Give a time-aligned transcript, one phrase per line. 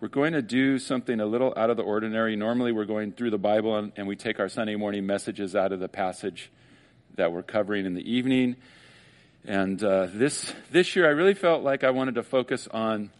[0.00, 2.36] we're going to do something a little out of the ordinary.
[2.36, 5.72] Normally, we're going through the Bible and, and we take our Sunday morning messages out
[5.72, 6.50] of the passage
[7.14, 8.56] that we're covering in the evening.
[9.44, 13.10] And uh, this this year, I really felt like I wanted to focus on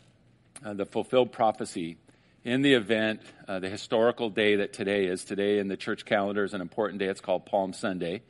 [0.65, 1.97] uh, the fulfilled prophecy
[2.45, 5.25] in the event, uh, the historical day that today is.
[5.25, 7.07] Today in the church calendar is an important day.
[7.07, 8.23] It's called Palm Sunday.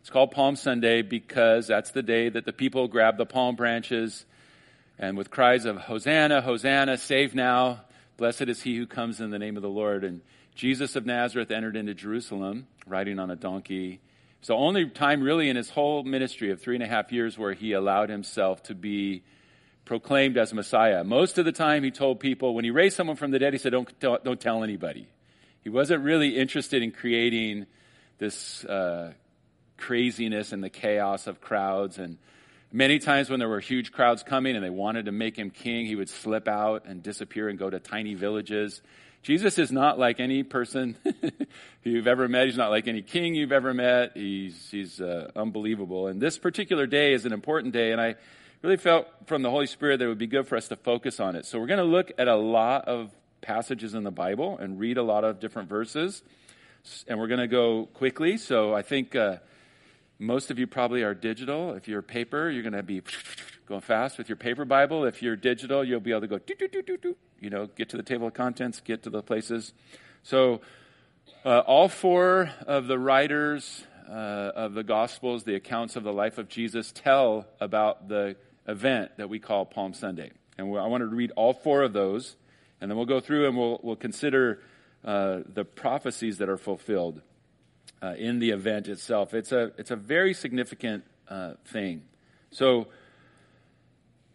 [0.00, 4.24] It's called Palm Sunday because that's the day that the people grab the palm branches
[4.98, 7.80] and with cries of Hosanna, Hosanna, save now,
[8.20, 10.04] Blessed is he who comes in the name of the Lord.
[10.04, 10.20] And
[10.54, 13.98] Jesus of Nazareth entered into Jerusalem riding on a donkey.
[14.40, 17.38] It's the only time, really, in his whole ministry of three and a half years
[17.38, 19.22] where he allowed himself to be
[19.86, 21.02] proclaimed as Messiah.
[21.02, 23.58] Most of the time, he told people, when he raised someone from the dead, he
[23.58, 25.08] said, Don't, don't, don't tell anybody.
[25.62, 27.64] He wasn't really interested in creating
[28.18, 29.14] this uh,
[29.78, 32.18] craziness and the chaos of crowds and
[32.72, 35.86] Many times when there were huge crowds coming and they wanted to make him king,
[35.86, 38.80] he would slip out and disappear and go to tiny villages.
[39.22, 40.96] Jesus is not like any person
[41.82, 42.46] you've ever met.
[42.46, 44.12] He's not like any king you've ever met.
[44.14, 46.06] He's, he's uh, unbelievable.
[46.06, 48.14] And this particular day is an important day, and I
[48.62, 51.18] really felt from the Holy Spirit that it would be good for us to focus
[51.18, 51.46] on it.
[51.46, 54.96] So we're going to look at a lot of passages in the Bible and read
[54.96, 56.22] a lot of different verses.
[57.08, 58.36] And we're going to go quickly.
[58.36, 59.16] So I think.
[59.16, 59.38] Uh,
[60.20, 61.72] most of you probably are digital.
[61.72, 63.02] If you're paper, you're going to be
[63.66, 65.04] going fast with your paper Bible.
[65.04, 66.40] If you're digital, you'll be able to go,
[67.40, 69.72] you know, get to the table of contents, get to the places.
[70.22, 70.60] So,
[71.44, 74.12] uh, all four of the writers uh,
[74.54, 78.36] of the Gospels, the accounts of the life of Jesus, tell about the
[78.68, 80.32] event that we call Palm Sunday.
[80.58, 82.36] And I want to read all four of those,
[82.80, 84.60] and then we'll go through and we'll, we'll consider
[85.02, 87.22] uh, the prophecies that are fulfilled
[88.02, 89.34] uh, in the event itself.
[89.34, 92.02] It's a, it's a very significant uh, thing.
[92.50, 92.88] So,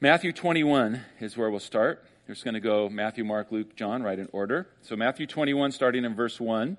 [0.01, 2.05] Matthew 21 is where we'll start.
[2.27, 4.67] We're just going to go Matthew, Mark, Luke, John, right in order.
[4.81, 6.77] So, Matthew 21, starting in verse 1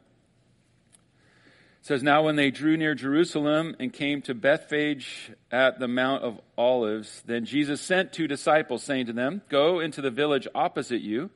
[1.86, 6.40] says, Now when they drew near Jerusalem and came to Bethphage at the Mount of
[6.58, 11.30] Olives, then Jesus sent two disciples, saying to them, Go into the village opposite you,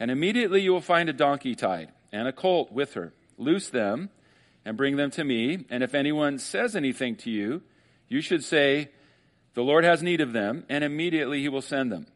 [0.00, 3.12] and immediately you will find a donkey tied, and a colt with her.
[3.38, 4.10] Loose them
[4.64, 5.66] and bring them to me.
[5.70, 7.62] And if anyone says anything to you,
[8.08, 8.90] you should say,
[9.54, 12.06] The Lord has need of them, and immediately he will send them.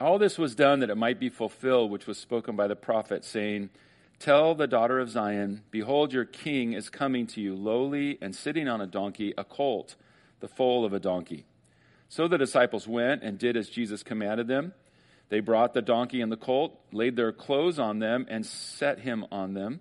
[0.00, 3.24] All this was done that it might be fulfilled, which was spoken by the prophet,
[3.24, 3.70] saying,
[4.18, 8.68] Tell the daughter of Zion, Behold, your king is coming to you, lowly and sitting
[8.68, 9.96] on a donkey, a colt,
[10.40, 11.46] the foal of a donkey.
[12.08, 14.74] So the disciples went and did as Jesus commanded them.
[15.28, 19.24] They brought the donkey and the colt, laid their clothes on them, and set him
[19.30, 19.80] on them.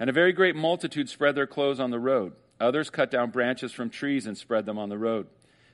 [0.00, 2.32] And a very great multitude spread their clothes on the road.
[2.60, 5.26] Others cut down branches from trees and spread them on the road.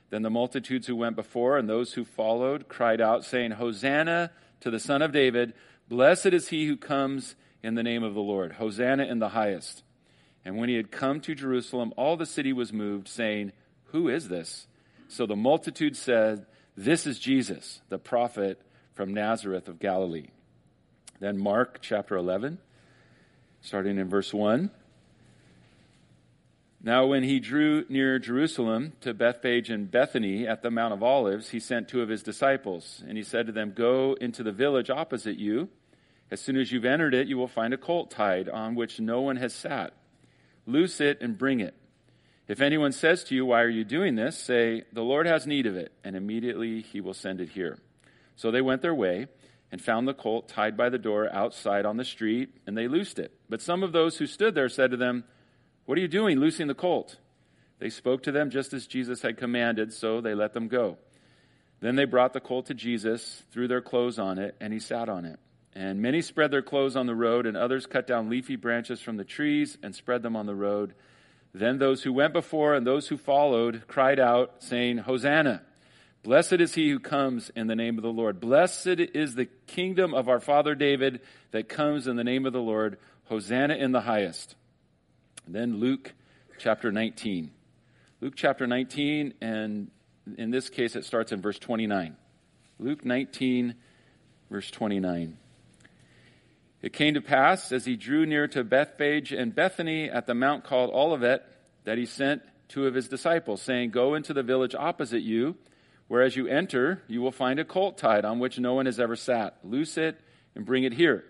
[0.09, 4.31] Then the multitudes who went before and those who followed cried out, saying, Hosanna
[4.61, 5.53] to the Son of David!
[5.87, 8.53] Blessed is he who comes in the name of the Lord.
[8.53, 9.83] Hosanna in the highest.
[10.43, 13.51] And when he had come to Jerusalem, all the city was moved, saying,
[13.85, 14.67] Who is this?
[15.07, 18.61] So the multitude said, This is Jesus, the prophet
[18.93, 20.29] from Nazareth of Galilee.
[21.19, 22.59] Then Mark chapter 11
[23.65, 24.69] starting in verse 1.
[26.83, 31.49] Now, when he drew near Jerusalem to Bethphage and Bethany at the Mount of Olives,
[31.49, 34.91] he sent two of his disciples, and he said to them, Go into the village
[34.91, 35.69] opposite you.
[36.29, 39.21] As soon as you've entered it, you will find a colt tied on which no
[39.21, 39.93] one has sat.
[40.67, 41.73] Loose it and bring it.
[42.47, 44.37] If anyone says to you, Why are you doing this?
[44.37, 47.79] say, The Lord has need of it, and immediately he will send it here.
[48.35, 49.25] So they went their way
[49.75, 53.19] and found the colt tied by the door outside on the street, and they loosed
[53.19, 53.37] it.
[53.49, 55.25] But some of those who stood there said to them,
[55.83, 57.17] What are you doing, loosing the colt?
[57.79, 60.97] They spoke to them just as Jesus had commanded, so they let them go.
[61.81, 65.09] Then they brought the colt to Jesus, threw their clothes on it, and he sat
[65.09, 65.41] on it.
[65.73, 69.17] And many spread their clothes on the road, and others cut down leafy branches from
[69.17, 70.93] the trees and spread them on the road.
[71.53, 75.63] Then those who went before and those who followed cried out, saying, Hosanna!
[76.25, 78.39] Blessed is he who comes in the name of the Lord.
[78.39, 82.59] Blessed is the kingdom of our father David that comes in the name of the
[82.59, 82.97] Lord.
[83.25, 84.55] Hosanna in the highest.
[85.47, 86.15] Then Luke
[86.57, 87.51] chapter 19.
[88.21, 89.91] Luke chapter 19, and
[90.35, 92.17] in this case it starts in verse 29.
[92.79, 93.75] Luke 19,
[94.49, 95.37] verse 29.
[96.81, 100.63] It came to pass, as he drew near to Bethphage and Bethany at the mount
[100.63, 101.45] called Olivet,
[101.83, 105.55] that he sent two of his disciples, saying, Go into the village opposite you,
[106.07, 108.99] where as you enter, you will find a colt tied on which no one has
[108.99, 109.57] ever sat.
[109.63, 110.19] Loose it
[110.55, 111.25] and bring it here.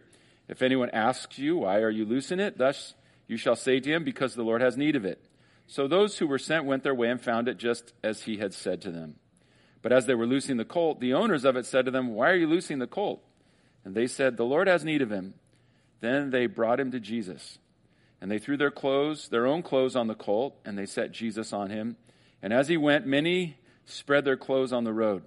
[0.47, 2.57] If anyone asks you, Why are you loosing it?
[2.57, 2.93] Thus
[3.27, 5.23] you shall say to him, Because the Lord has need of it.
[5.67, 8.53] So those who were sent went their way and found it just as he had
[8.53, 9.15] said to them.
[9.81, 12.29] But as they were loosing the colt, the owners of it said to them, Why
[12.29, 13.23] are you loosing the colt?
[13.83, 15.35] And they said, The Lord has need of him.
[16.01, 17.59] Then they brought him to Jesus.
[18.21, 21.53] And they threw their clothes, their own clothes, on the colt, and they set Jesus
[21.53, 21.97] on him.
[22.41, 25.23] And as he went, many spread their clothes on the road.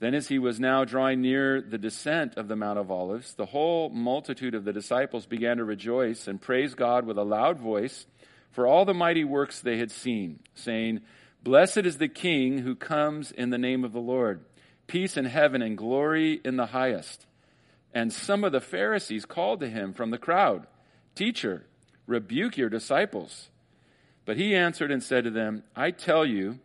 [0.00, 3.46] Then, as he was now drawing near the descent of the Mount of Olives, the
[3.46, 8.06] whole multitude of the disciples began to rejoice and praise God with a loud voice
[8.50, 11.00] for all the mighty works they had seen, saying,
[11.42, 14.44] Blessed is the King who comes in the name of the Lord.
[14.86, 17.26] Peace in heaven and glory in the highest.
[17.92, 20.66] And some of the Pharisees called to him from the crowd,
[21.14, 21.66] Teacher,
[22.06, 23.50] rebuke your disciples.
[24.24, 26.58] But he answered and said to them, I tell you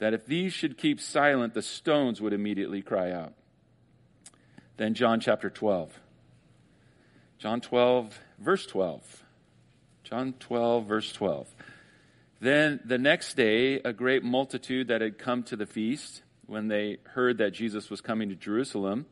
[0.00, 3.34] that if these should keep silent, the stones would immediately cry out.
[4.78, 6.00] Then John chapter 12.
[7.38, 9.24] John 12, verse 12.
[10.02, 11.54] John 12, verse 12.
[12.40, 16.96] Then the next day, a great multitude that had come to the feast, when they
[17.04, 19.04] heard that Jesus was coming to Jerusalem,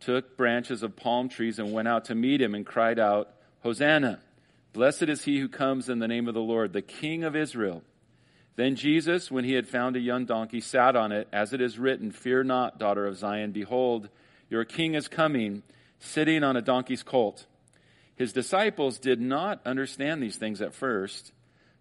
[0.00, 3.30] took branches of palm trees and went out to meet him and cried out,
[3.62, 4.20] Hosanna!
[4.74, 7.82] Blessed is he who comes in the name of the Lord, the King of Israel.
[8.60, 11.78] Then Jesus, when he had found a young donkey, sat on it, as it is
[11.78, 14.10] written, Fear not, daughter of Zion, behold,
[14.50, 15.62] your king is coming,
[15.98, 17.46] sitting on a donkey's colt.
[18.16, 21.32] His disciples did not understand these things at first,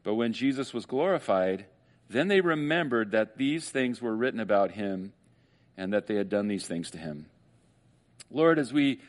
[0.06, 1.66] but when Jesus was glorified,
[2.10, 5.12] then they remembered that these things were written about him
[5.76, 7.26] and that they had done these things to him.
[8.32, 9.02] Lord, as we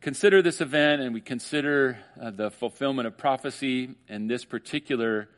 [0.00, 5.28] consider this event and we consider uh, the fulfillment of prophecy in this particular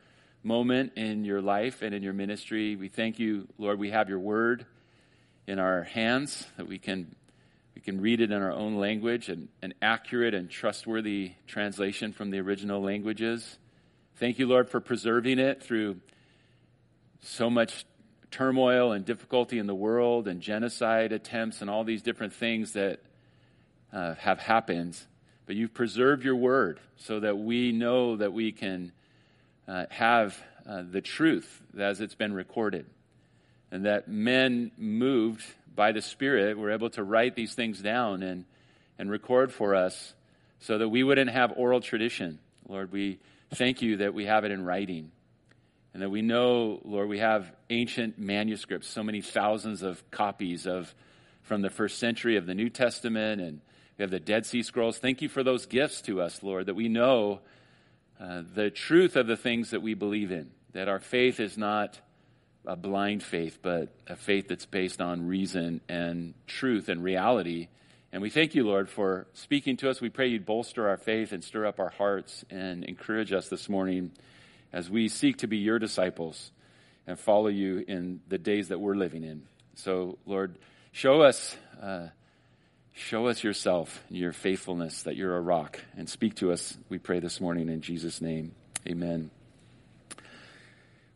[0.45, 4.19] moment in your life and in your ministry, we thank you, Lord, we have your
[4.19, 4.65] word
[5.47, 7.15] in our hands that we can
[7.73, 12.29] we can read it in our own language and an accurate and trustworthy translation from
[12.29, 13.57] the original languages.
[14.15, 15.97] Thank you, Lord, for preserving it through
[17.21, 17.85] so much
[18.31, 23.01] turmoil and difficulty in the world and genocide attempts and all these different things that
[23.91, 24.97] uh, have happened,
[25.45, 28.93] but you've preserved your word so that we know that we can
[29.67, 32.85] uh, have uh, the truth as it's been recorded.
[33.71, 35.43] And that men moved
[35.75, 38.45] by the Spirit were able to write these things down and,
[38.97, 40.13] and record for us
[40.59, 42.39] so that we wouldn't have oral tradition.
[42.67, 43.19] Lord, we
[43.53, 45.11] thank you that we have it in writing.
[45.93, 50.93] And that we know, Lord, we have ancient manuscripts, so many thousands of copies of
[51.43, 53.61] from the first century of the New Testament and
[53.97, 54.97] we have the Dead Sea Scrolls.
[54.97, 57.39] Thank you for those gifts to us, Lord, that we know
[58.19, 61.99] uh, the truth of the things that we believe in, that our faith is not
[62.65, 67.67] a blind faith, but a faith that's based on reason and truth and reality.
[68.11, 69.99] And we thank you, Lord, for speaking to us.
[70.01, 73.67] We pray you'd bolster our faith and stir up our hearts and encourage us this
[73.67, 74.11] morning
[74.71, 76.51] as we seek to be your disciples
[77.05, 79.43] and follow you in the days that we're living in.
[79.75, 80.57] So, Lord,
[80.91, 81.55] show us.
[81.81, 82.07] Uh,
[82.97, 87.19] Show us yourself, your faithfulness, that you're a rock, and speak to us, we pray
[87.19, 88.53] this morning in Jesus' name.
[88.87, 89.31] Amen.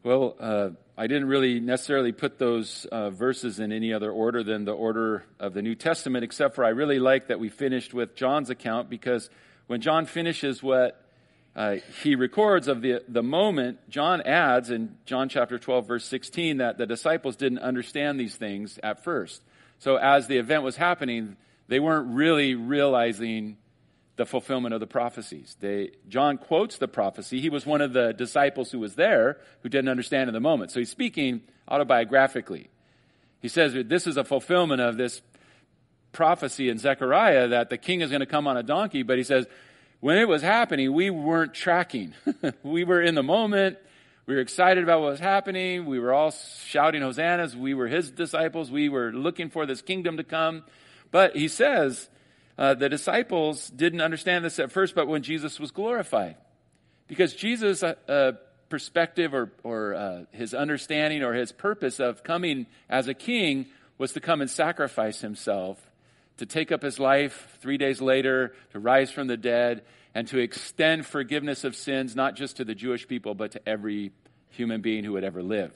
[0.03, 4.65] Well, uh, I didn't really necessarily put those uh, verses in any other order than
[4.65, 8.13] the order of the New Testament, except for I really like that we finished with
[8.13, 9.29] John's account because
[9.67, 11.01] when John finishes what
[11.55, 16.57] uh, he records of the, the moment, John adds in John chapter 12, verse 16,
[16.57, 19.41] that the disciples didn't understand these things at first.
[19.79, 21.37] So as the event was happening,
[21.69, 23.57] they weren't really realizing
[24.15, 25.55] the fulfillment of the prophecies.
[25.61, 27.39] They, John quotes the prophecy.
[27.39, 30.71] He was one of the disciples who was there who didn't understand in the moment.
[30.71, 32.67] So he's speaking autobiographically.
[33.41, 35.21] He says this is a fulfillment of this
[36.11, 39.23] prophecy in Zechariah that the king is going to come on a donkey, but he
[39.23, 39.45] says,
[39.99, 42.13] when it was happening, we weren't tracking.
[42.63, 43.77] we were in the moment.
[44.25, 45.85] We were excited about what was happening.
[45.85, 47.55] We were all shouting hosannas.
[47.55, 48.71] We were his disciples.
[48.71, 50.63] We were looking for this kingdom to come.
[51.11, 52.09] But he says
[52.57, 56.35] uh, the disciples didn't understand this at first, but when Jesus was glorified.
[57.07, 58.31] Because Jesus' uh, uh,
[58.69, 63.65] perspective or, or uh, his understanding or his purpose of coming as a king
[63.97, 65.79] was to come and sacrifice himself,
[66.37, 70.37] to take up his life three days later, to rise from the dead, and to
[70.37, 74.11] extend forgiveness of sins, not just to the Jewish people, but to every
[74.49, 75.71] human being who would ever live.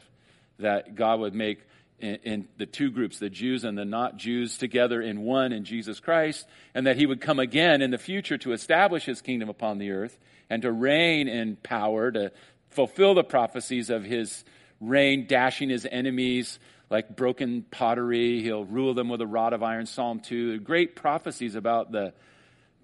[0.59, 1.59] That God would make
[2.03, 5.63] in, in, the two groups, the Jews and the not Jews, together in one in
[5.63, 6.45] Jesus Christ,
[6.75, 9.91] and that he would come again in the future to establish his kingdom upon the
[9.91, 10.19] earth
[10.49, 12.33] and to reign in power, to
[12.71, 14.43] fulfill the prophecies of his
[14.81, 18.41] reign, dashing his enemies like broken pottery.
[18.41, 20.59] He'll rule them with a rod of iron, Psalm 2.
[20.59, 22.13] Great prophecies about the,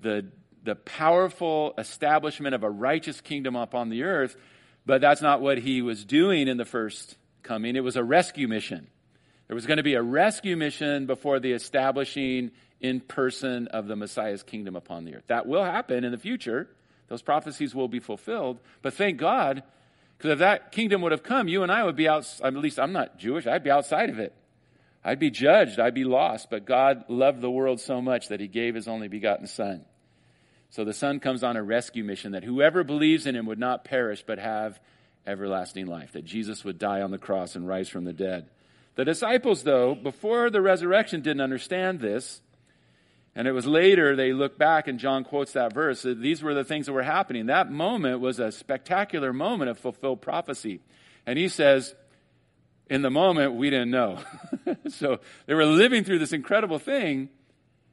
[0.01, 0.27] the,
[0.63, 4.37] the powerful establishment of a righteous kingdom upon the earth,
[4.85, 7.75] but that's not what he was doing in the first coming.
[7.75, 8.87] It was a rescue mission.
[9.49, 13.95] There was going to be a rescue mission before the establishing in person of the
[13.95, 15.23] Messiah's kingdom upon the earth.
[15.25, 16.69] That will happen in the future.
[17.07, 18.59] Those prophecies will be fulfilled.
[18.83, 19.63] But thank God,
[20.15, 22.79] because if that kingdom would have come, you and I would be out, at least
[22.79, 24.35] I'm not Jewish, I'd be outside of it.
[25.03, 26.51] I'd be judged, I'd be lost.
[26.51, 29.83] But God loved the world so much that he gave his only begotten Son.
[30.69, 33.83] So the Son comes on a rescue mission that whoever believes in him would not
[33.83, 34.79] perish but have
[35.25, 38.47] everlasting life, that Jesus would die on the cross and rise from the dead.
[38.95, 42.41] The disciples, though, before the resurrection, didn't understand this.
[43.35, 46.01] And it was later they look back, and John quotes that verse.
[46.01, 47.45] That These were the things that were happening.
[47.45, 50.81] That moment was a spectacular moment of fulfilled prophecy.
[51.25, 51.95] And he says,
[52.89, 54.19] in the moment, we didn't know.
[54.89, 57.29] so they were living through this incredible thing,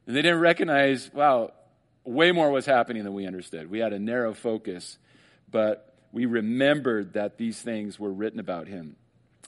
[0.07, 1.53] and they didn't recognize, wow,
[2.05, 3.71] way more was happening than we understood.
[3.71, 4.99] We had a narrow focus,
[5.51, 8.97] but we remembered that these things were written about him.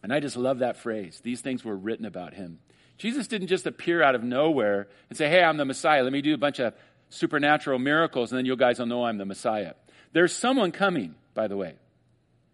[0.02, 1.21] And I just love that phrase.
[1.23, 2.59] These things were written about him.
[2.99, 6.02] Jesus didn't just appear out of nowhere and say, Hey, I'm the Messiah.
[6.02, 6.75] Let me do a bunch of
[7.11, 9.75] supernatural miracles, and then you guys will know I'm the Messiah.
[10.12, 11.75] There's someone coming, by the way.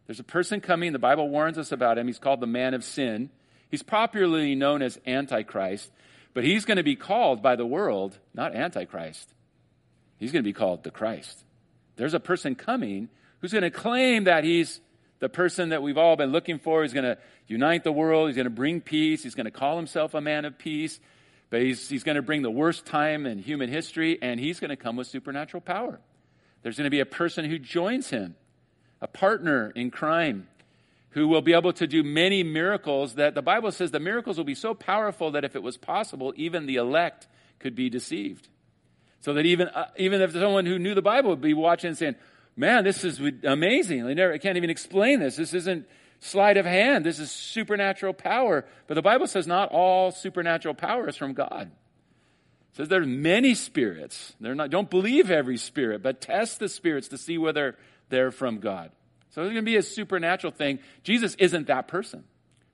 [0.07, 0.93] There's a person coming.
[0.93, 2.07] The Bible warns us about him.
[2.07, 3.31] He's called the man of sin.
[3.71, 5.91] He's popularly known as Antichrist,
[6.35, 9.33] but he's going to be called by the world not Antichrist.
[10.19, 11.45] He's going to be called the Christ.
[11.97, 13.09] There's a person coming
[13.41, 14.81] who's going to claim that he's
[15.21, 16.83] the person that we've all been looking for.
[16.83, 18.29] He's going to unite the world.
[18.29, 19.23] He's going to bring peace.
[19.23, 21.01] He's going to call himself a man of peace.
[21.51, 24.71] But he's, he's going to bring the worst time in human history, and he's going
[24.71, 26.01] to come with supernatural power.
[26.63, 28.35] There's going to be a person who joins him,
[29.01, 30.49] a partner in crime,
[31.11, 34.45] who will be able to do many miracles that the Bible says the miracles will
[34.45, 37.29] be so powerful that if it was possible, even the elect
[37.61, 38.49] could be deceived.
[39.21, 41.99] So that even, uh, even if someone who knew the Bible would be watching and
[41.99, 42.17] saying,
[42.57, 44.07] man, this is amazing.
[44.07, 45.37] I, never, I can't even explain this.
[45.37, 45.87] This isn't
[46.21, 47.05] sleight of hand.
[47.05, 48.65] This is supernatural power.
[48.87, 51.71] But the Bible says not all supernatural power is from God.
[52.73, 54.35] It says there's many spirits.
[54.41, 57.77] They're not, don't believe every spirit, but test the spirits to see whether
[58.09, 58.91] they're from God.
[59.31, 60.79] So it's going to be a supernatural thing.
[61.03, 62.25] Jesus isn't that person.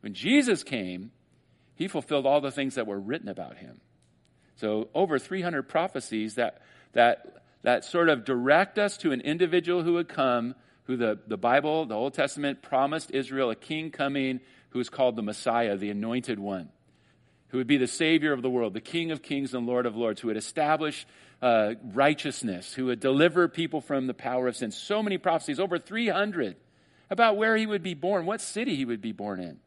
[0.01, 1.11] When Jesus came,
[1.75, 3.81] he fulfilled all the things that were written about him.
[4.57, 6.61] So over 300 prophecies that,
[6.93, 11.37] that that sort of direct us to an individual who would come, who the, the
[11.37, 14.41] Bible, the Old Testament promised Israel a king coming
[14.71, 16.71] who is called the Messiah, the anointed one,
[17.49, 19.97] who would be the Savior of the world, the King of kings and Lord of
[19.97, 21.07] lords, who would establish
[21.43, 24.71] uh, righteousness, who would deliver people from the power of sin.
[24.71, 26.57] So many prophecies, over 300,
[27.11, 29.59] about where he would be born, what city he would be born in,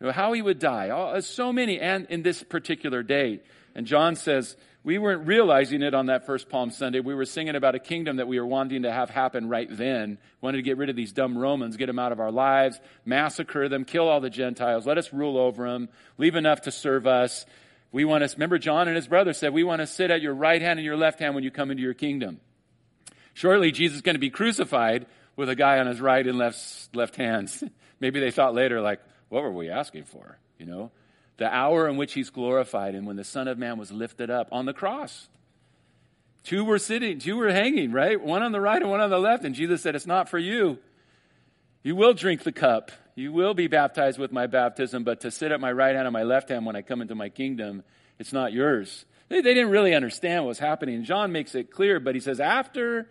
[0.00, 0.88] you know, how he would die.
[0.88, 3.40] All, so many, and in this particular day.
[3.74, 7.00] And John says, we weren't realizing it on that first Palm Sunday.
[7.00, 10.18] We were singing about a kingdom that we were wanting to have happen right then.
[10.40, 13.68] Wanted to get rid of these dumb Romans, get them out of our lives, massacre
[13.68, 17.44] them, kill all the Gentiles, let us rule over them, leave enough to serve us.
[17.92, 20.34] We want to, remember John and his brother said, we want to sit at your
[20.34, 22.40] right hand and your left hand when you come into your kingdom.
[23.34, 25.06] Shortly, Jesus is going to be crucified
[25.36, 27.62] with a guy on his right and left, left hands.
[28.00, 30.38] Maybe they thought later, like, what were we asking for?
[30.58, 30.90] You know?
[31.40, 34.50] The hour in which he's glorified and when the Son of Man was lifted up
[34.52, 35.26] on the cross.
[36.44, 38.20] Two were sitting, two were hanging, right?
[38.20, 39.46] One on the right and one on the left.
[39.46, 40.78] And Jesus said, It's not for you.
[41.82, 42.92] You will drink the cup.
[43.14, 46.12] You will be baptized with my baptism, but to sit at my right hand and
[46.12, 47.84] my left hand when I come into my kingdom,
[48.18, 49.06] it's not yours.
[49.30, 51.04] They, they didn't really understand what was happening.
[51.04, 53.08] John makes it clear, but he says, After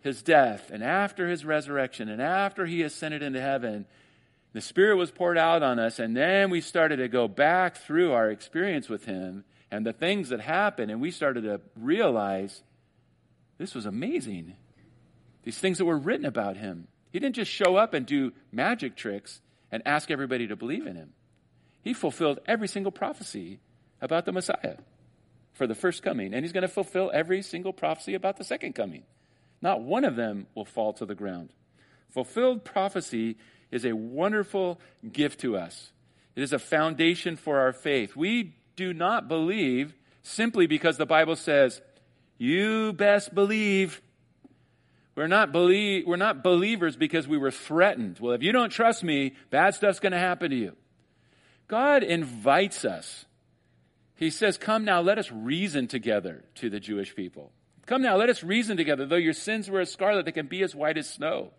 [0.00, 3.86] his death and after his resurrection and after he ascended into heaven,
[4.52, 8.12] the Spirit was poured out on us, and then we started to go back through
[8.12, 12.62] our experience with Him and the things that happened, and we started to realize
[13.56, 14.54] this was amazing.
[15.44, 16.88] These things that were written about Him.
[17.10, 19.40] He didn't just show up and do magic tricks
[19.70, 21.14] and ask everybody to believe in Him.
[21.82, 23.60] He fulfilled every single prophecy
[24.00, 24.76] about the Messiah
[25.54, 28.74] for the first coming, and He's going to fulfill every single prophecy about the second
[28.74, 29.04] coming.
[29.62, 31.50] Not one of them will fall to the ground.
[32.10, 33.38] Fulfilled prophecy
[33.72, 34.78] is a wonderful
[35.10, 35.90] gift to us.
[36.36, 38.14] It is a foundation for our faith.
[38.14, 41.80] We do not believe simply because the Bible says,
[42.38, 44.00] you best believe.
[45.14, 48.18] We're not, believe, we're not believers because we were threatened.
[48.18, 50.76] Well, if you don't trust me, bad stuff's going to happen to you.
[51.68, 53.26] God invites us.
[54.16, 57.52] He says, Come now, let us reason together to the Jewish people.
[57.86, 59.06] Come now, let us reason together.
[59.06, 61.52] Though your sins were as scarlet, they can be as white as snow.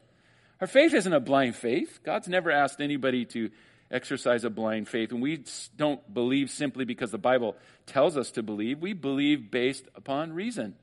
[0.64, 2.00] Our faith isn't a blind faith.
[2.06, 3.50] God's never asked anybody to
[3.92, 5.12] exercise a blind faith.
[5.12, 5.44] And we
[5.76, 8.80] don't believe simply because the Bible tells us to believe.
[8.80, 10.76] We believe based upon reason.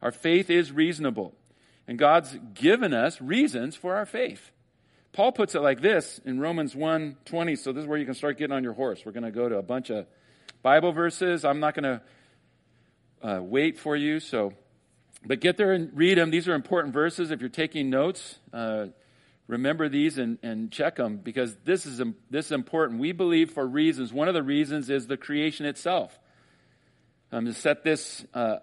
[0.00, 1.34] Our faith is reasonable.
[1.86, 4.50] And God's given us reasons for our faith.
[5.12, 7.56] Paul puts it like this in Romans 1:20.
[7.56, 9.04] So this is where you can start getting on your horse.
[9.04, 10.06] We're going to go to a bunch of
[10.62, 11.44] Bible verses.
[11.44, 14.20] I'm not going to uh, wait for you.
[14.20, 14.54] So,
[15.24, 16.30] but get there and read them.
[16.30, 17.30] These are important verses.
[17.30, 18.86] If you're taking notes, uh,
[19.46, 22.00] remember these and, and check them because this is
[22.30, 23.00] this is important.
[23.00, 24.12] We believe for reasons.
[24.12, 26.18] One of the reasons is the creation itself.
[27.32, 28.56] I'm going to set this uh,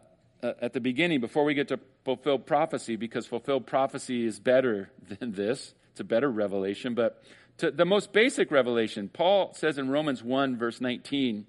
[0.43, 4.89] uh, at the beginning before we get to fulfilled prophecy because fulfilled prophecy is better
[5.19, 5.73] than this.
[5.91, 6.95] It's a better revelation.
[6.95, 7.21] But
[7.57, 11.47] the most basic revelation, Paul says in Romans 1, verse 19,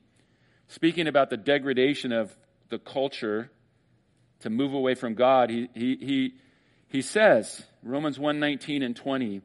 [0.68, 2.34] speaking about the degradation of
[2.70, 3.50] the culture
[4.40, 6.34] to move away from God, he, he, he,
[6.88, 9.42] he says, Romans 1 19 and 20,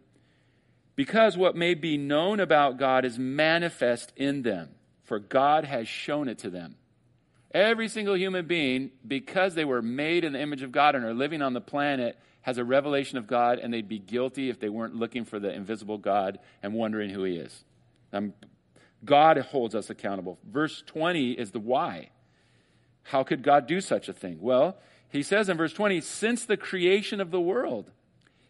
[0.95, 4.69] because what may be known about God is manifest in them,
[5.03, 6.75] for God has shown it to them.
[7.53, 11.13] Every single human being, because they were made in the image of God and are
[11.13, 14.69] living on the planet, has a revelation of God, and they'd be guilty if they
[14.69, 17.63] weren't looking for the invisible God and wondering who He is.
[18.11, 18.33] Um,
[19.05, 20.39] God holds us accountable.
[20.49, 22.09] Verse 20 is the why.
[23.03, 24.37] How could God do such a thing?
[24.41, 24.77] Well,
[25.09, 27.91] he says in verse 20, since the creation of the world,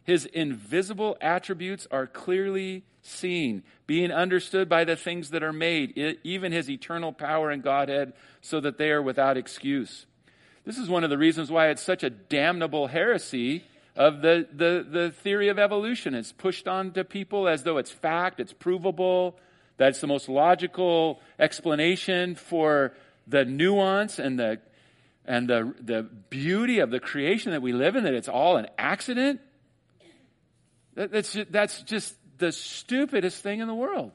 [0.03, 6.51] his invisible attributes are clearly seen, being understood by the things that are made, even
[6.51, 10.05] his eternal power and Godhead, so that they are without excuse.
[10.65, 14.85] This is one of the reasons why it's such a damnable heresy of the, the,
[14.89, 16.15] the theory of evolution.
[16.15, 19.37] It's pushed on to people as though it's fact, it's provable,
[19.77, 22.93] that's the most logical explanation for
[23.27, 24.59] the nuance and the
[25.25, 28.67] and the, the beauty of the creation that we live in, that it's all an
[28.77, 29.39] accident.
[30.95, 34.11] That's just, that's just the stupidest thing in the world.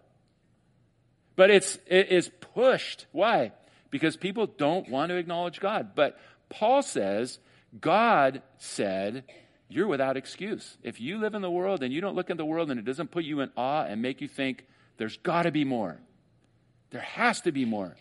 [1.34, 3.06] But it's, it is pushed.
[3.12, 3.52] Why?
[3.90, 5.92] Because people don't want to acknowledge God.
[5.94, 6.18] But
[6.50, 7.38] Paul says,
[7.80, 9.24] God said,
[9.68, 10.76] you're without excuse.
[10.82, 12.84] If you live in the world and you don't look at the world and it
[12.84, 14.66] doesn't put you in awe and make you think,
[14.98, 15.98] there's got to be more.
[16.90, 17.96] There has to be more.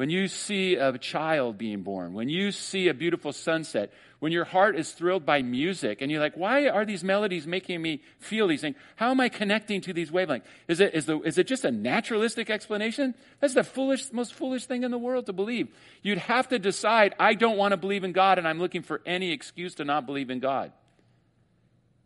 [0.00, 4.46] When you see a child being born, when you see a beautiful sunset, when your
[4.46, 8.48] heart is thrilled by music and you're like, why are these melodies making me feel
[8.48, 8.76] these things?
[8.96, 10.44] How am I connecting to these wavelengths?
[10.68, 13.14] Is it, is, the, is it just a naturalistic explanation?
[13.40, 15.68] That's the foolish, most foolish thing in the world to believe.
[16.00, 19.02] You'd have to decide, I don't want to believe in God and I'm looking for
[19.04, 20.72] any excuse to not believe in God.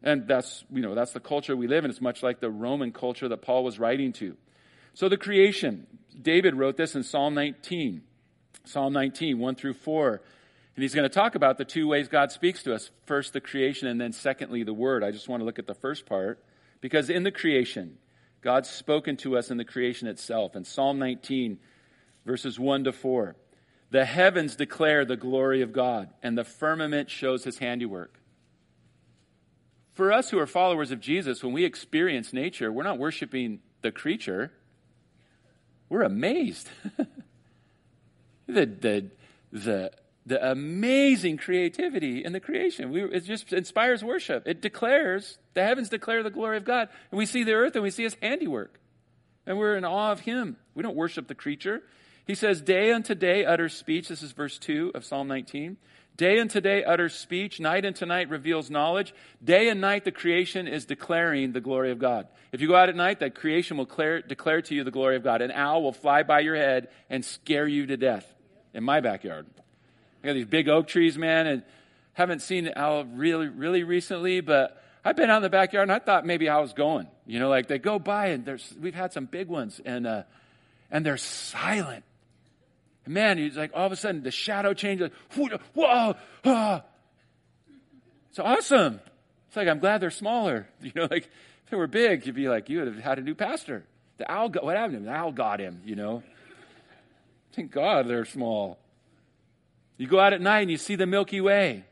[0.02, 1.92] And that's, you know, that's the culture we live in.
[1.92, 4.36] It's much like the Roman culture that Paul was writing to.
[4.94, 5.86] So the creation,
[6.20, 8.02] David wrote this in Psalm 19,
[8.64, 10.22] Psalm 19, 1 through 4.
[10.76, 13.40] And he's going to talk about the two ways God speaks to us first, the
[13.40, 15.04] creation, and then secondly, the word.
[15.04, 16.42] I just want to look at the first part
[16.80, 17.98] because in the creation,
[18.40, 20.56] God's spoken to us in the creation itself.
[20.56, 21.58] In Psalm 19,
[22.26, 23.36] verses 1 to 4,
[23.90, 28.18] the heavens declare the glory of God, and the firmament shows his handiwork.
[29.92, 33.92] For us who are followers of Jesus, when we experience nature, we're not worshiping the
[33.92, 34.50] creature
[35.88, 36.68] we're amazed.
[38.46, 39.06] the, the,
[39.52, 39.92] the,
[40.26, 42.90] the amazing creativity in the creation.
[42.90, 44.46] We, it just inspires worship.
[44.46, 46.88] It declares, the heavens declare the glory of God.
[47.10, 48.80] And we see the earth and we see his handiwork.
[49.46, 50.56] And we're in awe of him.
[50.74, 51.82] We don't worship the creature.
[52.26, 54.08] He says, Day unto day utters speech.
[54.08, 55.76] This is verse 2 of Psalm 19.
[56.16, 59.12] Day and day utters speech, night and night reveals knowledge.
[59.42, 62.28] Day and night the creation is declaring the glory of God.
[62.52, 65.16] If you go out at night, that creation will declare, declare to you the glory
[65.16, 65.42] of God.
[65.42, 68.32] An owl will fly by your head and scare you to death
[68.72, 69.46] in my backyard.
[70.22, 71.62] I got these big oak trees, man, and
[72.12, 75.92] haven't seen an owl really, really recently, but I've been out in the backyard and
[75.92, 77.08] I thought maybe I was going.
[77.26, 80.22] You know, like they go by and there's, we've had some big ones and, uh,
[80.92, 82.04] and they're silent
[83.04, 85.10] and man, he's like, all of a sudden, the shadow changes.
[85.74, 86.14] Whoa,
[86.44, 86.82] ah.
[88.30, 89.00] It's awesome.
[89.48, 90.66] It's like, I'm glad they're smaller.
[90.80, 93.22] You know, like, if they were big, you'd be like, you would have had a
[93.22, 93.84] new pastor.
[94.18, 95.04] The owl, got, what happened to him?
[95.04, 96.22] The owl got him, you know.
[97.52, 98.78] Thank God they're small.
[99.96, 101.84] You go out at night and you see the Milky Way.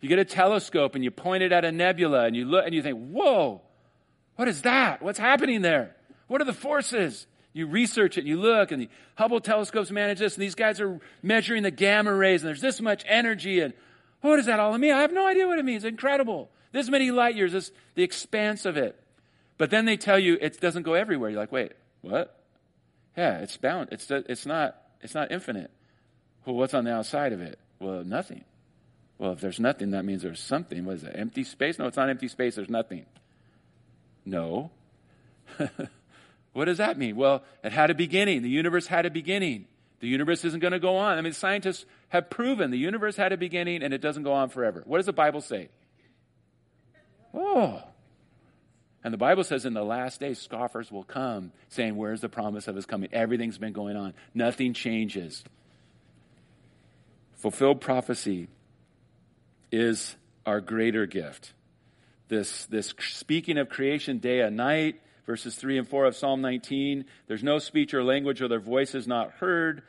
[0.00, 2.74] You get a telescope and you point it at a nebula and you look and
[2.74, 3.62] you think, whoa,
[4.36, 5.00] what is that?
[5.02, 5.94] What's happening there?
[6.26, 7.26] What are the forces?
[7.52, 10.98] You research it, you look, and the Hubble telescopes manage this, and these guys are
[11.22, 13.74] measuring the gamma rays, and there's this much energy, and
[14.22, 14.92] what does that all mean?
[14.92, 15.84] I have no idea what it means.
[15.84, 16.48] Incredible.
[16.70, 18.98] This many light years, this, the expanse of it.
[19.58, 21.30] But then they tell you it doesn't go everywhere.
[21.30, 22.38] You're like, wait, What?
[23.16, 23.90] Yeah, it's bound.
[23.92, 25.70] It's, it's, not, it's not infinite.
[26.46, 27.58] Well, what's on the outside of it?
[27.78, 28.44] Well, nothing.
[29.18, 30.84] Well, if there's nothing, that means there's something.
[30.84, 31.14] What is it?
[31.14, 31.78] Empty space?
[31.78, 32.56] No, it's not empty space.
[32.56, 33.04] There's nothing.
[34.24, 34.70] No.
[36.52, 37.16] what does that mean?
[37.16, 38.42] Well, it had a beginning.
[38.42, 39.66] The universe had a beginning.
[40.00, 41.16] The universe isn't going to go on.
[41.16, 44.48] I mean, scientists have proven the universe had a beginning and it doesn't go on
[44.48, 44.82] forever.
[44.84, 45.68] What does the Bible say?
[47.32, 47.82] Oh.
[49.04, 52.68] And the Bible says in the last days, scoffers will come saying, Where's the promise
[52.68, 53.08] of his coming?
[53.12, 55.42] Everything's been going on, nothing changes.
[57.36, 58.48] Fulfilled prophecy
[59.72, 60.14] is
[60.46, 61.52] our greater gift.
[62.28, 67.04] This, this speaking of creation day and night, verses 3 and 4 of Psalm 19.
[67.26, 69.82] There's no speech or language, or their voice is not heard.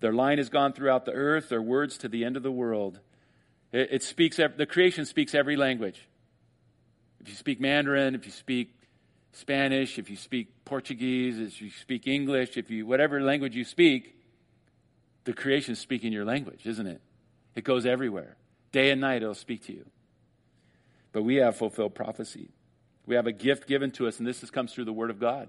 [0.00, 3.00] Their line has gone throughout the earth, their words to the end of the world.
[3.72, 6.08] It, it speaks, the creation speaks every language.
[7.20, 8.74] If you speak Mandarin, if you speak
[9.32, 14.16] Spanish, if you speak Portuguese, if you speak English, if you, whatever language you speak,
[15.24, 17.00] the creation is speaking your language, isn't it?
[17.54, 18.36] It goes everywhere.
[18.72, 19.84] Day and night, it'll speak to you.
[21.12, 22.50] But we have fulfilled prophecy.
[23.10, 25.48] We have a gift given to us, and this comes through the Word of God.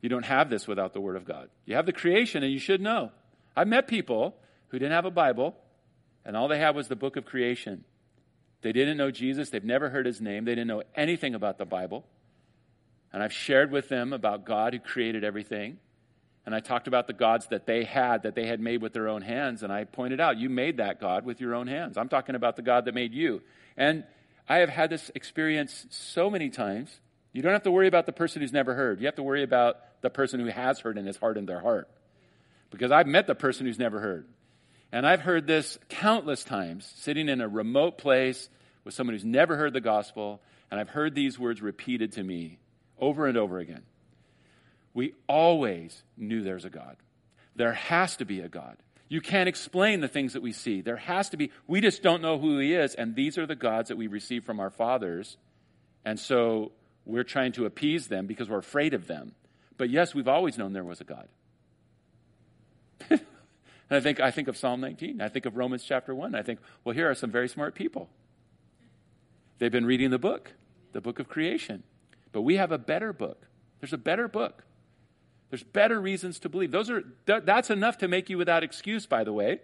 [0.00, 1.50] You don't have this without the Word of God.
[1.66, 3.12] You have the creation, and you should know.
[3.54, 4.34] I've met people
[4.68, 5.54] who didn't have a Bible,
[6.24, 7.84] and all they had was the book of creation.
[8.62, 11.66] They didn't know Jesus, they've never heard his name, they didn't know anything about the
[11.66, 12.06] Bible.
[13.12, 15.76] And I've shared with them about God who created everything.
[16.46, 19.08] And I talked about the gods that they had, that they had made with their
[19.08, 19.62] own hands.
[19.62, 21.98] And I pointed out, you made that God with your own hands.
[21.98, 23.42] I'm talking about the God that made you.
[23.76, 24.04] And
[24.48, 27.00] I have had this experience so many times.
[27.32, 29.00] You don't have to worry about the person who's never heard.
[29.00, 31.88] You have to worry about the person who has heard and has hardened their heart.
[32.70, 34.26] Because I've met the person who's never heard.
[34.90, 38.48] And I've heard this countless times, sitting in a remote place
[38.84, 42.58] with someone who's never heard the gospel, and I've heard these words repeated to me
[42.98, 43.82] over and over again.
[44.94, 46.96] We always knew there's a God.
[47.54, 48.76] There has to be a God.
[49.08, 50.82] You can't explain the things that we see.
[50.82, 53.56] There has to be, we just don't know who He is, and these are the
[53.56, 55.36] gods that we receive from our fathers.
[56.04, 56.72] And so
[57.06, 59.32] we're trying to appease them because we're afraid of them.
[59.78, 61.28] But yes, we've always known there was a God.
[63.08, 63.20] and
[63.90, 65.22] I think, I think of Psalm 19.
[65.22, 66.34] I think of Romans chapter 1.
[66.34, 68.10] I think, well, here are some very smart people.
[69.58, 70.52] They've been reading the book,
[70.92, 71.82] the book of creation.
[72.32, 73.46] But we have a better book.
[73.80, 74.64] There's a better book.
[75.50, 76.70] There's better reasons to believe.
[76.70, 79.60] Those are th- that's enough to make you without excuse, by the way.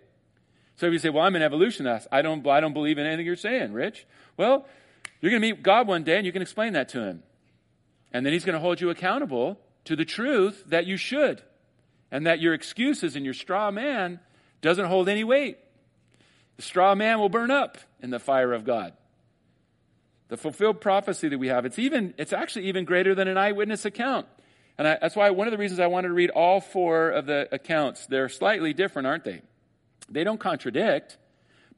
[0.76, 2.08] So if you say, "Well, I'm an evolutionist.
[2.10, 4.66] I don't I don't believe in anything you're saying, Rich." Well,
[5.20, 7.22] you're going to meet God one day and you can explain that to him.
[8.12, 11.42] And then he's going to hold you accountable to the truth that you should.
[12.10, 14.20] And that your excuses and your straw man
[14.60, 15.56] doesn't hold any weight.
[16.56, 18.92] The straw man will burn up in the fire of God.
[20.28, 23.86] The fulfilled prophecy that we have, it's even it's actually even greater than an eyewitness
[23.86, 24.26] account.
[24.76, 27.26] And I, that's why one of the reasons I wanted to read all four of
[27.26, 28.06] the accounts.
[28.06, 29.42] They're slightly different, aren't they?
[30.08, 31.16] They don't contradict,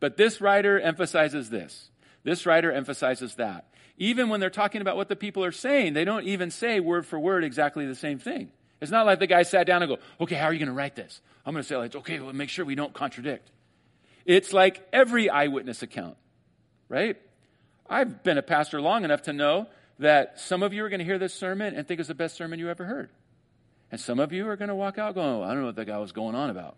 [0.01, 1.91] but this writer emphasizes this.
[2.25, 3.67] This writer emphasizes that.
[3.99, 7.07] Even when they're talking about what the people are saying, they don't even say word
[7.07, 8.51] for word exactly the same thing.
[8.81, 10.75] It's not like the guy sat down and go, okay, how are you going to
[10.75, 11.21] write this?
[11.47, 13.51] I'm going to say, like, okay, well, make sure we don't contradict.
[14.27, 16.17] It's like every eyewitness account,
[16.89, 17.17] right?
[17.89, 21.05] I've been a pastor long enough to know that some of you are going to
[21.05, 23.11] hear this sermon and think it's the best sermon you ever heard.
[23.91, 25.87] And some of you are going to walk out going, I don't know what that
[25.87, 26.77] guy was going on about.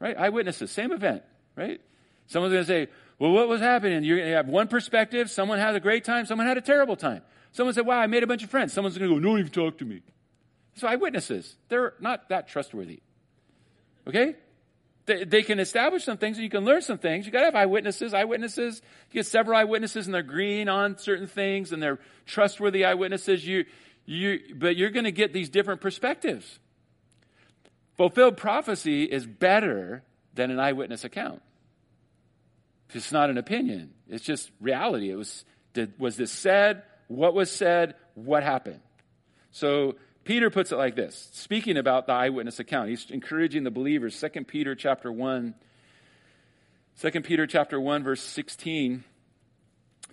[0.00, 0.16] Right?
[0.16, 1.22] Eyewitnesses, same event,
[1.56, 1.80] right?
[2.26, 2.88] Someone's going to say,
[3.18, 4.04] well, what was happening?
[4.04, 5.30] You're going to have one perspective.
[5.30, 6.26] Someone had a great time.
[6.26, 7.22] Someone had a terrible time.
[7.52, 8.72] Someone said, wow, I made a bunch of friends.
[8.72, 10.02] Someone's going to go, no one even talk to me.
[10.74, 13.00] So eyewitnesses, they're not that trustworthy.
[14.06, 14.36] Okay?
[15.08, 17.24] They, can establish some things and you can learn some things.
[17.24, 18.12] You got to have eyewitnesses.
[18.12, 23.46] Eyewitnesses, you get several eyewitnesses and they're agreeing on certain things and they're trustworthy eyewitnesses.
[23.46, 23.64] You,
[24.04, 26.58] you, but you're to get these different perspectives.
[27.96, 30.02] Fulfilled prophecy is better
[30.34, 31.40] than an eyewitness account.
[32.92, 33.94] It's not an opinion.
[34.08, 35.10] It's just reality.
[35.10, 36.82] It was, did, was this said?
[37.08, 37.94] What was said?
[38.14, 38.80] What happened?
[39.52, 39.96] So
[40.28, 42.90] Peter puts it like this, speaking about the eyewitness account.
[42.90, 44.20] He's encouraging the believers.
[44.20, 45.54] 2 Peter chapter 1,
[47.00, 49.04] 2 Peter chapter 1, verse 16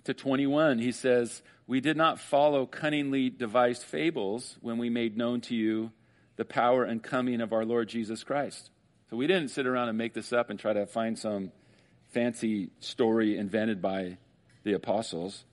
[0.04, 5.42] to 21, he says, We did not follow cunningly devised fables when we made known
[5.42, 5.92] to you
[6.36, 8.70] the power and coming of our Lord Jesus Christ.
[9.10, 11.52] So we didn't sit around and make this up and try to find some
[12.14, 14.16] fancy story invented by
[14.64, 15.44] the apostles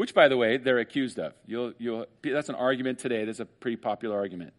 [0.00, 1.34] which, by the way, they're accused of.
[1.46, 3.26] You'll, you'll, that's an argument today.
[3.26, 4.54] That's a pretty popular argument.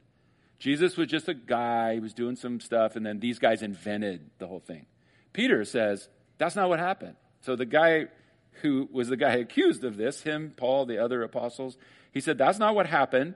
[0.60, 4.30] Jesus was just a guy, he was doing some stuff, and then these guys invented
[4.38, 4.86] the whole thing.
[5.34, 7.16] Peter says, that's not what happened.
[7.42, 8.10] So the guy
[8.62, 11.76] who was the guy accused of this, him, Paul, the other apostles,
[12.12, 13.34] he said, that's not what happened.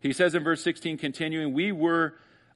[0.00, 2.14] He says in verse 16, continuing, We were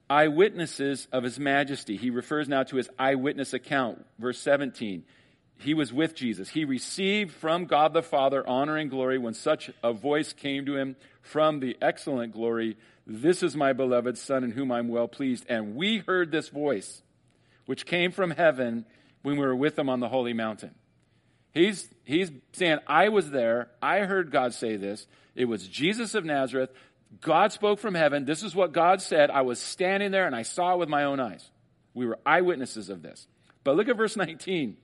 [0.08, 1.98] eyewitnesses of his majesty.
[1.98, 4.06] He refers now to his eyewitness account.
[4.18, 5.04] Verse 17,
[5.58, 6.50] he was with Jesus.
[6.50, 10.76] He received from God the Father honor and glory when such a voice came to
[10.76, 12.76] him from the excellent glory.
[13.06, 15.46] This is my beloved Son in whom I'm well pleased.
[15.48, 17.02] And we heard this voice,
[17.64, 18.84] which came from heaven
[19.22, 20.74] when we were with him on the holy mountain.
[21.52, 23.70] He's, he's saying, I was there.
[23.80, 25.06] I heard God say this.
[25.34, 26.70] It was Jesus of Nazareth.
[27.22, 28.26] God spoke from heaven.
[28.26, 29.30] This is what God said.
[29.30, 31.48] I was standing there and I saw it with my own eyes.
[31.94, 33.26] We were eyewitnesses of this.
[33.64, 34.76] But look at verse 19.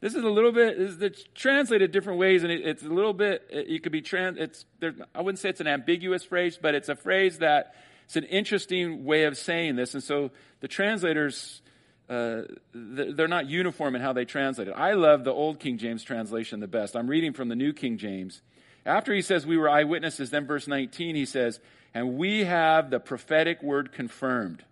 [0.00, 3.82] This is a little bit, it's translated different ways, and it's a little bit, it
[3.82, 6.96] could be, trans, it's, there, I wouldn't say it's an ambiguous phrase, but it's a
[6.96, 9.94] phrase that it's an interesting way of saying this.
[9.94, 10.30] And so
[10.60, 11.62] the translators,
[12.10, 12.42] uh,
[12.74, 14.74] they're not uniform in how they translate it.
[14.76, 16.94] I love the Old King James translation the best.
[16.94, 18.42] I'm reading from the New King James.
[18.84, 21.58] After he says we were eyewitnesses, then verse 19 he says,
[21.94, 24.62] and we have the prophetic word confirmed.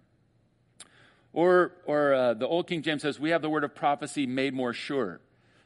[1.34, 4.54] Or, or uh, the Old King James says, we have the word of prophecy made
[4.54, 5.20] more sure.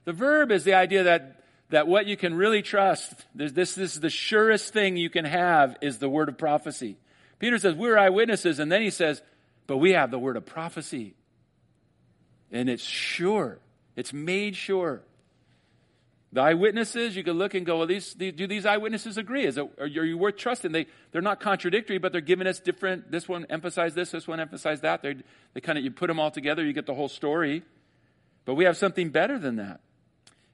[0.07, 4.01] The verb is the idea that, that what you can really trust, this, this is
[4.01, 6.97] the surest thing you can have, is the word of prophecy.
[7.39, 9.21] Peter says, we're eyewitnesses, and then he says,
[9.67, 11.15] but we have the word of prophecy.
[12.51, 13.59] And it's sure.
[13.95, 15.03] It's made sure.
[16.31, 19.47] The eyewitnesses, you can look and go, well, these, do these eyewitnesses agree?
[19.47, 20.73] Is it, are you worth trusting?
[20.73, 24.39] They, they're not contradictory, but they're giving us different, this one emphasized this, this one
[24.39, 25.01] emphasized that.
[25.01, 25.15] They're,
[25.55, 27.63] they kind of, you put them all together, you get the whole story.
[28.45, 29.81] But we have something better than that.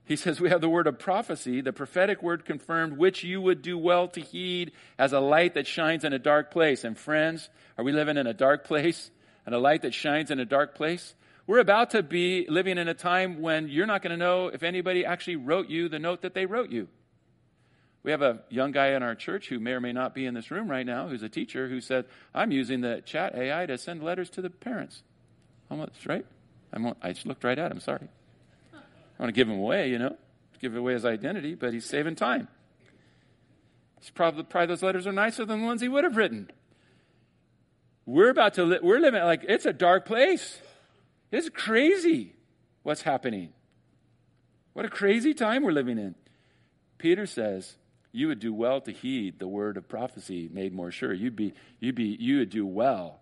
[0.04, 3.60] He says we have the word of prophecy, the prophetic word confirmed, which you would
[3.60, 6.84] do well to heed as a light that shines in a dark place.
[6.84, 9.10] And friends, are we living in a dark place?
[9.46, 11.14] And a light that shines in a dark place?
[11.46, 14.62] We're about to be living in a time when you're not going to know if
[14.62, 16.88] anybody actually wrote you the note that they wrote you.
[18.02, 20.35] We have a young guy in our church who may or may not be in
[20.35, 23.78] this room right now, who's a teacher, who said, I'm using the chat AI to
[23.78, 25.02] send letters to the parents.
[25.70, 26.24] Almost, right?
[26.72, 28.09] I'm, I just looked right at him, sorry.
[28.74, 30.16] I want to give him away, you know,
[30.61, 32.48] give away his identity, but he's saving time.
[34.00, 36.50] He's probably, probably those letters are nicer than the ones he would have written.
[38.04, 40.59] We're about to, li- we're living, like, it's a dark place.
[41.35, 42.33] It's crazy
[42.85, 43.49] what's happening.
[44.73, 46.14] What a crazy time we're living in.
[46.97, 47.75] Peter says,
[48.12, 51.12] you would do well to heed the word of prophecy made more sure.
[51.12, 53.18] You'd be, you'd be, you would do well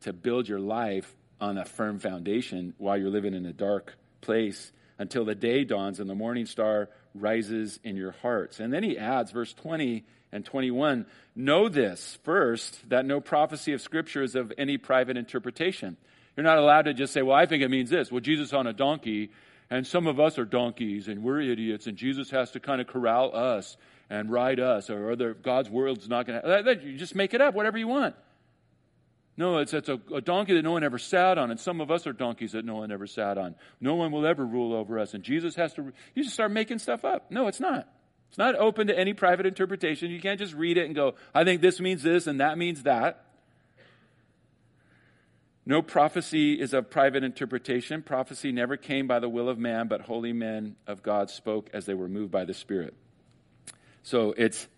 [0.00, 4.72] to build your life on a firm foundation while you're living in a dark place
[4.98, 8.58] until the day dawns and the morning star rises in your hearts.
[8.58, 13.80] And then he adds, verse 20 and 21, know this first, that no prophecy of
[13.80, 15.96] Scripture is of any private interpretation.
[16.36, 18.10] You're not allowed to just say, well, I think it means this.
[18.10, 19.30] Well, Jesus on a donkey,
[19.70, 22.86] and some of us are donkeys, and we're idiots, and Jesus has to kind of
[22.86, 23.76] corral us
[24.10, 26.80] and ride us, or other, God's world's not going to.
[26.82, 28.14] You just make it up, whatever you want.
[29.36, 31.90] No, it's, it's a, a, donkey that no one ever sat on, and some of
[31.90, 33.56] us are donkeys that no one ever sat on.
[33.80, 35.92] No one will ever rule over us, and Jesus has to.
[36.14, 37.32] You just start making stuff up.
[37.32, 37.88] No, it's not.
[38.28, 40.10] It's not open to any private interpretation.
[40.10, 42.82] You can't just read it and go, I think this means this and that means
[42.82, 43.24] that.
[45.66, 48.02] No prophecy is of private interpretation.
[48.02, 51.86] Prophecy never came by the will of man, but holy men of God spoke as
[51.86, 52.94] they were moved by the Spirit.
[54.02, 54.68] So it's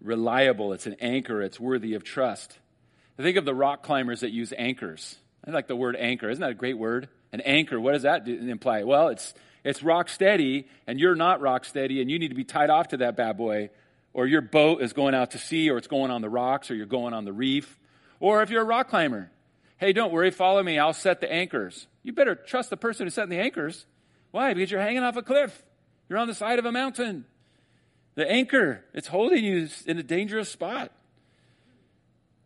[0.00, 2.58] reliable, it's an anchor, it's worthy of trust.
[3.18, 5.16] I think of the rock climbers that use anchors.
[5.46, 6.30] I like the word anchor.
[6.30, 7.08] Isn't that a great word?
[7.32, 8.84] An anchor, what does that imply?
[8.84, 12.44] Well, it's, it's rock steady, and you're not rock steady, and you need to be
[12.44, 13.68] tied off to that bad boy,
[14.14, 16.74] or your boat is going out to sea, or it's going on the rocks, or
[16.74, 17.78] you're going on the reef.
[18.20, 19.30] Or if you're a rock climber,
[19.80, 21.86] Hey, don't worry, follow me, I'll set the anchors.
[22.02, 23.86] You better trust the person who's setting the anchors.
[24.30, 24.52] Why?
[24.52, 25.62] Because you're hanging off a cliff,
[26.06, 27.24] you're on the side of a mountain.
[28.14, 30.92] The anchor, it's holding you in a dangerous spot.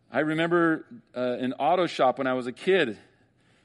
[0.09, 2.97] I remember uh, an auto shop when I was a kid,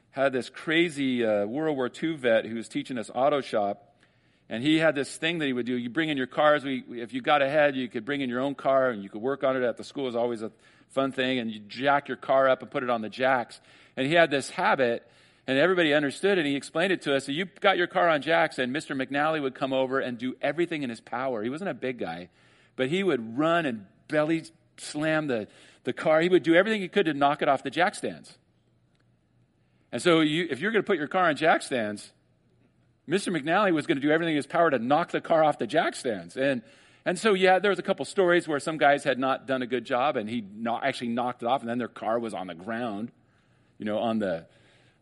[0.09, 3.95] had this crazy uh, World War II vet who was teaching us auto shop.
[4.49, 5.77] And he had this thing that he would do.
[5.77, 6.65] You bring in your cars.
[6.65, 9.21] We, if you got ahead, you could bring in your own car and you could
[9.21, 10.03] work on it at the school.
[10.03, 10.51] It was always a
[10.91, 13.59] fun thing, and you jack your car up and put it on the jacks.
[13.97, 15.09] And he had this habit,
[15.47, 16.45] and everybody understood it.
[16.45, 17.25] He explained it to us.
[17.25, 18.95] So you got your car on jacks, and Mr.
[18.95, 21.43] McNally would come over and do everything in his power.
[21.43, 22.29] He wasn't a big guy,
[22.75, 24.43] but he would run and belly
[24.77, 25.47] slam the,
[25.83, 26.21] the car.
[26.21, 28.37] He would do everything he could to knock it off the jack stands.
[29.91, 32.11] And so you, if you're going to put your car on jack stands,
[33.07, 33.35] Mr.
[33.35, 35.67] McNally was going to do everything in his power to knock the car off the
[35.67, 36.37] jack stands.
[36.37, 36.61] And
[37.05, 39.67] and so, yeah, there was a couple stories where some guys had not done a
[39.67, 40.43] good job, and he
[40.83, 43.11] actually knocked it off, and then their car was on the ground,
[43.77, 44.45] you know, on the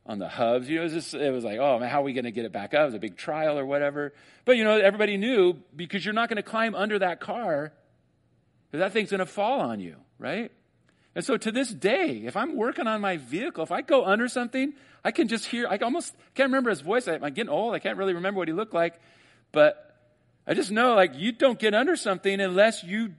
[0.06, 0.70] on the hubs.
[0.70, 2.32] You know, it was, just, it was like, oh man, how are we going to
[2.32, 2.82] get it back up?
[2.82, 4.14] It was a big trial or whatever.
[4.46, 7.74] But you know, everybody knew because you're not going to climb under that car,
[8.72, 10.52] because that thing's going to fall on you, right?
[11.16, 14.28] And so to this day, if I'm working on my vehicle, if I go under
[14.28, 17.08] something, I can just hear, I almost can't remember his voice.
[17.08, 17.74] I'm getting old.
[17.74, 19.00] I can't really remember what he looked like.
[19.52, 19.89] But
[20.50, 23.14] I just know, like, you don't get under something unless you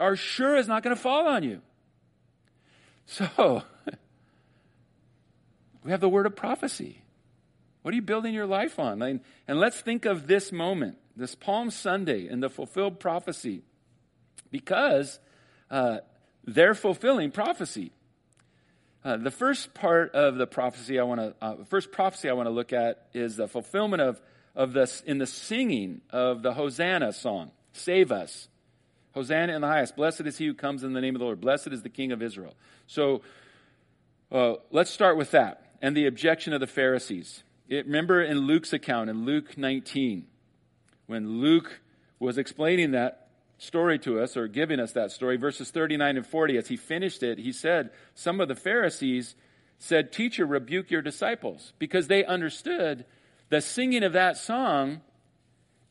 [0.00, 1.60] are sure it's not going to fall on you.
[3.06, 3.62] So,
[5.84, 7.02] we have the word of prophecy.
[7.82, 9.00] What are you building your life on?
[9.00, 13.62] And, and let's think of this moment, this Palm Sunday, and the fulfilled prophecy,
[14.50, 15.20] because
[15.70, 15.98] uh,
[16.44, 17.92] they're fulfilling prophecy.
[19.04, 22.46] Uh, the first part of the prophecy I want to, uh, first prophecy I want
[22.46, 24.20] to look at is the fulfillment of,
[24.54, 27.50] of this in the singing of the Hosanna song.
[27.72, 28.48] Save us.
[29.14, 29.96] Hosanna in the highest.
[29.96, 31.40] Blessed is he who comes in the name of the Lord.
[31.40, 32.54] Blessed is the King of Israel.
[32.86, 33.22] So
[34.30, 37.42] uh, let's start with that and the objection of the Pharisees.
[37.68, 40.26] It, remember in Luke's account, in Luke 19,
[41.06, 41.80] when Luke
[42.18, 46.56] was explaining that story to us or giving us that story, verses 39 and 40,
[46.56, 49.34] as he finished it, he said, Some of the Pharisees
[49.78, 53.04] said, Teacher, rebuke your disciples, because they understood
[53.52, 55.02] the singing of that song.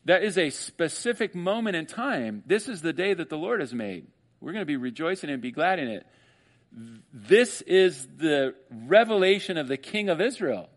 [0.04, 2.42] That is a specific moment in time.
[2.44, 4.08] This is the day that the Lord has made.
[4.40, 6.04] We're going to be rejoicing and be glad in it.
[7.12, 10.70] This is the revelation of the King of Israel.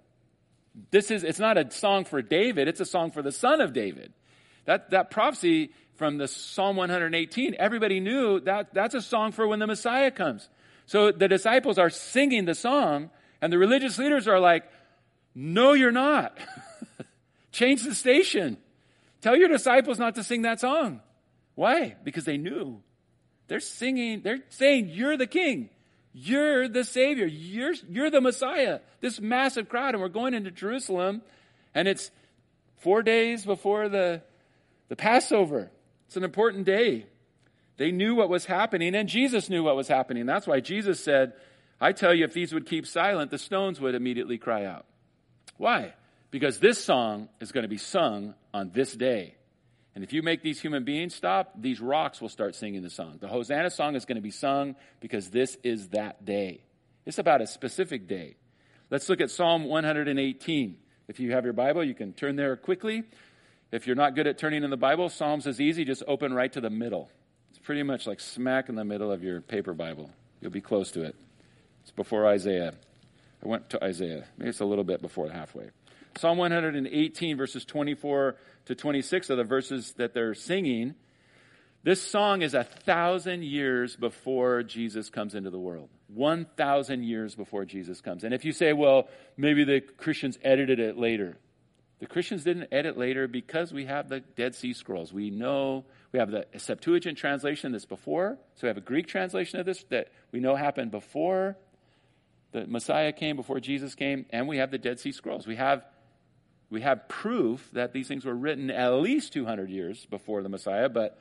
[0.91, 3.73] This is, it's not a song for David, it's a song for the son of
[3.73, 4.13] David.
[4.65, 9.57] That, that prophecy from the Psalm 118, everybody knew that that's a song for when
[9.57, 10.47] the Messiah comes.
[10.85, 13.09] So the disciples are singing the song,
[13.41, 14.65] and the religious leaders are like,
[15.33, 16.37] No, you're not.
[17.55, 18.57] Change the station.
[19.21, 20.99] Tell your disciples not to sing that song.
[21.55, 21.95] Why?
[22.03, 22.81] Because they knew.
[23.47, 25.69] They're singing, they're saying, You're the king.
[26.11, 27.25] You're the Savior.
[27.25, 28.81] You're, you're the Messiah.
[28.99, 31.21] This massive crowd, and we're going into Jerusalem,
[31.73, 32.11] and it's
[32.79, 34.21] four days before the,
[34.89, 35.71] the Passover.
[36.07, 37.05] It's an important day.
[37.77, 40.25] They knew what was happening, and Jesus knew what was happening.
[40.25, 41.31] That's why Jesus said,
[41.79, 44.85] I tell you, if these would keep silent, the stones would immediately cry out.
[45.55, 45.93] Why?
[46.35, 49.35] Because this song is going to be sung on this day.
[49.95, 53.19] And if you make these human beings stop, these rocks will start singing the song.
[53.21, 56.59] The Hosanna song is going to be sung because this is that day.
[57.05, 58.35] It's about a specific day.
[58.89, 60.77] Let's look at Psalm 118.
[61.07, 63.03] If you have your Bible, you can turn there quickly.
[63.71, 65.85] If you're not good at turning in the Bible, Psalms is easy.
[65.85, 67.09] Just open right to the middle.
[67.51, 70.11] It's pretty much like smack in the middle of your paper Bible.
[70.41, 71.15] You'll be close to it.
[71.83, 72.73] It's before Isaiah.
[73.41, 74.25] I went to Isaiah.
[74.37, 75.69] Maybe it's a little bit before halfway.
[76.17, 80.95] Psalm 118, verses 24 to 26 are the verses that they're singing.
[81.83, 85.89] This song is a thousand years before Jesus comes into the world.
[86.07, 88.23] 1,000 years before Jesus comes.
[88.23, 91.37] And if you say, well, maybe the Christians edited it later.
[91.99, 95.11] The Christians didn't edit later because we have the Dead Sea Scrolls.
[95.11, 98.37] We know we have the Septuagint translation that's before.
[98.55, 101.57] So we have a Greek translation of this that we know happened before
[102.51, 104.25] the Messiah came, before Jesus came.
[104.29, 105.45] And we have the Dead Sea Scrolls.
[105.45, 105.85] We have
[106.69, 110.89] we have proof that these things were written at least 200 years before the Messiah,
[110.89, 111.19] but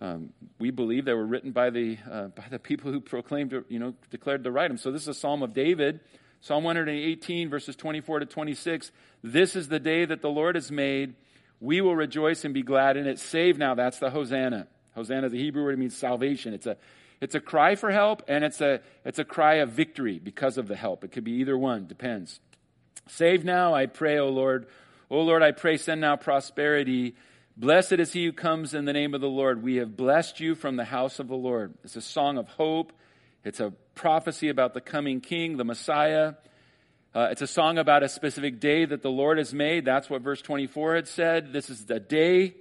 [0.00, 3.78] um, we believe they were written by the, uh, by the people who proclaimed, you
[3.78, 4.78] know, declared to write them.
[4.78, 6.00] So this is a Psalm of David,
[6.40, 8.92] Psalm 118, verses 24 to 26.
[9.24, 11.14] This is the day that the Lord has made.
[11.60, 13.18] We will rejoice and be glad in it.
[13.18, 13.74] Save now.
[13.74, 14.68] That's the Hosanna.
[14.94, 16.54] Hosanna, is the Hebrew word, It means salvation.
[16.54, 16.76] It's a,
[17.20, 20.68] it's a cry for help, and it's a, it's a cry of victory because of
[20.68, 21.02] the help.
[21.02, 22.38] It could be either one, depends.
[23.08, 24.66] Save now, I pray, O Lord.
[25.10, 27.14] O Lord, I pray, send now prosperity.
[27.56, 29.62] Blessed is he who comes in the name of the Lord.
[29.62, 31.74] We have blessed you from the house of the Lord.
[31.82, 32.92] It's a song of hope.
[33.44, 36.34] It's a prophecy about the coming king, the Messiah.
[37.14, 39.86] Uh, it's a song about a specific day that the Lord has made.
[39.86, 41.52] That's what verse 24 had said.
[41.52, 42.56] This is the day.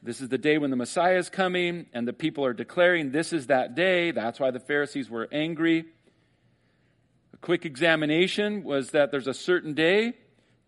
[0.00, 3.32] This is the day when the Messiah is coming, and the people are declaring this
[3.32, 4.12] is that day.
[4.12, 5.86] That's why the Pharisees were angry
[7.42, 10.14] quick examination was that there's a certain day,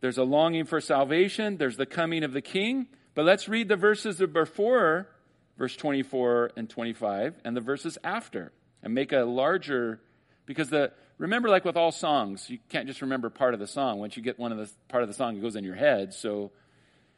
[0.01, 2.89] there's a longing for salvation, there's the coming of the king.
[3.15, 5.09] But let's read the verses before
[5.57, 10.01] verse 24 and 25 and the verses after and make a larger
[10.47, 14.01] because the remember like with all songs you can't just remember part of the song.
[14.01, 16.13] Once you get one of the part of the song it goes in your head.
[16.13, 16.51] So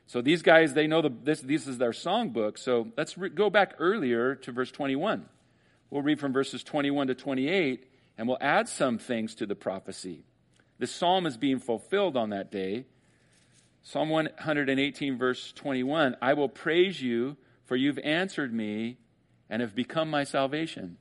[0.07, 3.31] so these guys they know the this this is their song book so let's re-
[3.31, 5.25] go back earlier to verse 21
[5.91, 7.87] we'll read from verses 21 to 28
[8.19, 10.25] and we'll add some things to the prophecy.
[10.79, 12.87] The psalm is being fulfilled on that day.
[13.83, 18.99] Psalm 118, verse 21 I will praise you, for you've answered me
[19.49, 20.97] and have become my salvation.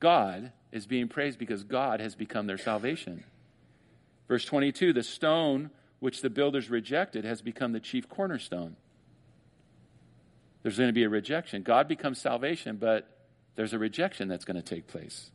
[0.00, 3.24] God is being praised because God has become their salvation.
[4.28, 5.70] Verse 22 The stone
[6.00, 8.76] which the builders rejected has become the chief cornerstone.
[10.62, 11.62] There's going to be a rejection.
[11.62, 13.08] God becomes salvation, but
[13.54, 15.30] there's a rejection that's going to take place.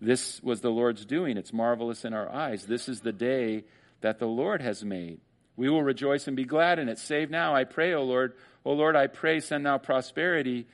[0.00, 1.36] This was the Lord's doing.
[1.36, 2.66] It's marvelous in our eyes.
[2.66, 3.64] This is the day
[4.00, 5.20] that the Lord has made.
[5.56, 6.98] We will rejoice and be glad in it.
[6.98, 8.34] Save now, I pray, O Lord.
[8.64, 10.66] O Lord, I pray, send now prosperity.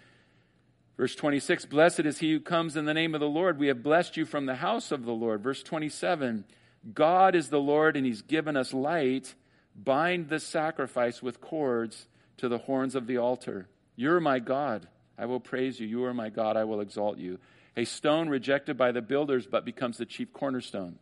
[0.97, 3.59] Verse 26 Blessed is he who comes in the name of the Lord.
[3.59, 5.43] We have blessed you from the house of the Lord.
[5.43, 6.45] Verse 27
[6.93, 9.35] God is the Lord, and he's given us light.
[9.75, 12.07] Bind the sacrifice with cords
[12.37, 13.68] to the horns of the altar.
[13.97, 14.87] You're my God.
[15.16, 15.87] I will praise you.
[15.87, 16.57] You are my God.
[16.57, 17.39] I will exalt you.
[17.77, 20.99] A stone rejected by the builders, but becomes the chief cornerstone.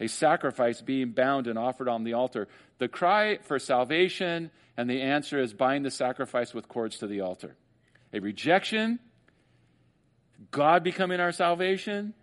[0.00, 2.48] A sacrifice being bound and offered on the altar.
[2.78, 7.20] The cry for salvation, and the answer is bind the sacrifice with cords to the
[7.20, 7.56] altar.
[8.12, 8.98] A rejection,
[10.50, 12.14] God becoming our salvation,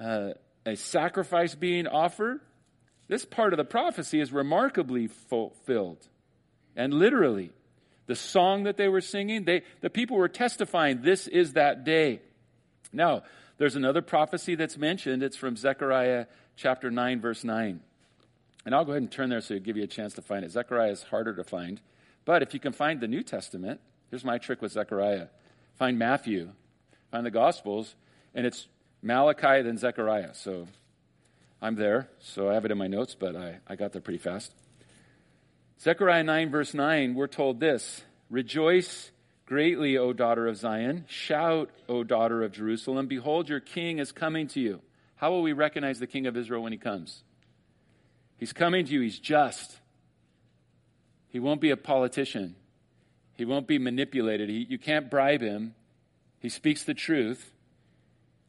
[0.00, 0.30] uh,
[0.66, 2.40] a sacrifice being offered.
[3.08, 6.08] This part of the prophecy is remarkably fulfilled.
[6.76, 7.50] And literally,
[8.06, 12.20] the song that they were singing, they, the people were testifying, this is that day.
[12.92, 13.22] Now,
[13.58, 15.22] there's another prophecy that's mentioned.
[15.22, 16.26] It's from Zechariah
[16.56, 17.80] chapter 9, verse 9.
[18.64, 20.44] And I'll go ahead and turn there so it'll give you a chance to find
[20.44, 20.50] it.
[20.50, 21.80] Zechariah is harder to find.
[22.24, 23.80] But if you can find the New Testament,
[24.10, 25.26] here's my trick with Zechariah
[25.78, 26.50] find Matthew,
[27.10, 27.94] find the Gospels,
[28.34, 28.68] and it's
[29.02, 30.34] Malachi, then Zechariah.
[30.34, 30.68] So
[31.60, 32.08] I'm there.
[32.20, 34.54] So I have it in my notes, but I, I got there pretty fast.
[35.80, 39.10] Zechariah 9, verse 9, we're told this Rejoice
[39.52, 41.04] greatly, O daughter of Zion.
[41.08, 43.06] Shout, O daughter of Jerusalem.
[43.06, 44.80] Behold, your king is coming to you.
[45.16, 47.22] How will we recognize the king of Israel when he comes?
[48.38, 49.78] He's coming to you, he's just.
[51.28, 52.56] He won't be a politician,
[53.34, 54.48] he won't be manipulated.
[54.48, 55.74] He, you can't bribe him.
[56.40, 57.52] He speaks the truth.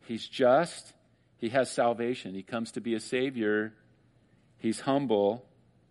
[0.08, 0.94] He's just.
[1.36, 2.34] He has salvation.
[2.34, 3.74] He comes to be a savior.
[4.58, 5.44] He's humble.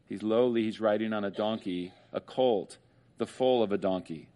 [0.09, 0.63] He's lowly.
[0.63, 2.79] He's riding on a donkey, a colt,
[3.19, 4.31] the foal of a donkey.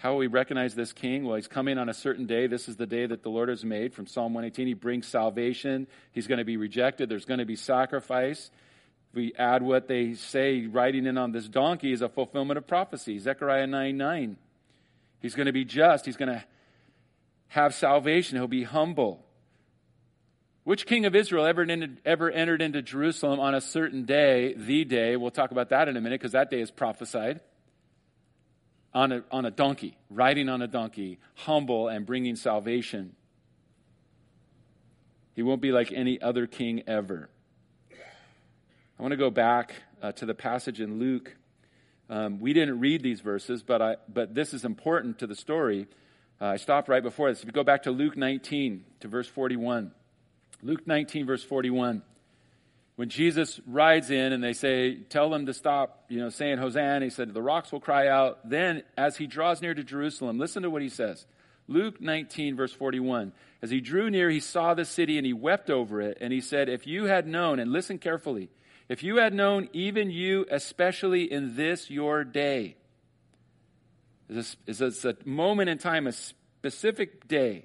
[0.00, 1.24] How will we recognize this king?
[1.24, 2.46] Well, he's coming on a certain day.
[2.46, 3.92] This is the day that the Lord has made.
[3.92, 5.86] From Psalm 118, he brings salvation.
[6.12, 7.10] He's going to be rejected.
[7.10, 8.50] There's going to be sacrifice.
[9.12, 13.18] we add what they say, riding in on this donkey is a fulfillment of prophecy.
[13.18, 14.36] Zechariah 9 9.
[15.20, 16.06] He's going to be just.
[16.06, 16.42] He's going to
[17.48, 18.38] have salvation.
[18.38, 19.22] He'll be humble.
[20.64, 24.86] Which king of Israel ever entered, ever entered into Jerusalem on a certain day, the
[24.86, 25.16] day?
[25.16, 27.40] We'll talk about that in a minute because that day is prophesied.
[28.92, 33.14] On a, on a donkey, riding on a donkey, humble and bringing salvation.
[35.34, 37.30] He won't be like any other king ever.
[38.98, 41.36] I want to go back uh, to the passage in Luke.
[42.10, 45.86] Um, we didn't read these verses, but, I, but this is important to the story.
[46.40, 47.40] Uh, I stopped right before this.
[47.40, 49.92] If you go back to Luke 19, to verse 41.
[50.62, 52.02] Luke 19, verse 41.
[53.00, 57.02] When Jesus rides in and they say, Tell them to stop, you know, saying Hosanna,
[57.02, 58.46] he said, The rocks will cry out.
[58.46, 61.24] Then, as he draws near to Jerusalem, listen to what he says.
[61.66, 63.32] Luke 19, verse 41.
[63.62, 66.18] As he drew near, he saw the city and he wept over it.
[66.20, 68.50] And he said, If you had known, and listen carefully,
[68.86, 72.76] if you had known, even you, especially in this your day,
[74.28, 77.64] is this a moment in time, a specific day,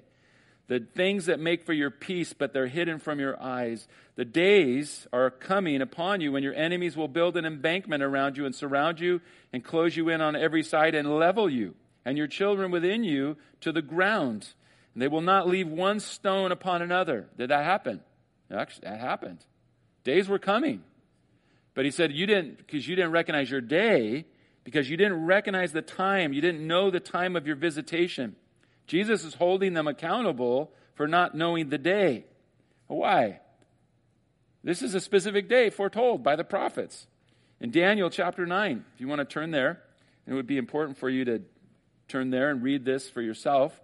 [0.68, 3.86] the things that make for your peace, but they're hidden from your eyes.
[4.16, 8.46] The days are coming upon you when your enemies will build an embankment around you
[8.46, 9.20] and surround you
[9.52, 13.36] and close you in on every side and level you and your children within you
[13.60, 14.54] to the ground.
[14.94, 17.28] And they will not leave one stone upon another.
[17.36, 18.00] Did that happen?
[18.50, 19.44] Actually, that happened.
[20.02, 20.82] Days were coming.
[21.74, 24.24] But he said, You didn't, because you didn't recognize your day,
[24.64, 28.34] because you didn't recognize the time, you didn't know the time of your visitation.
[28.86, 32.24] Jesus is holding them accountable for not knowing the day.
[32.86, 33.40] Why?
[34.62, 37.06] This is a specific day foretold by the prophets.
[37.60, 39.82] In Daniel chapter 9, if you want to turn there,
[40.26, 41.42] it would be important for you to
[42.08, 43.80] turn there and read this for yourself.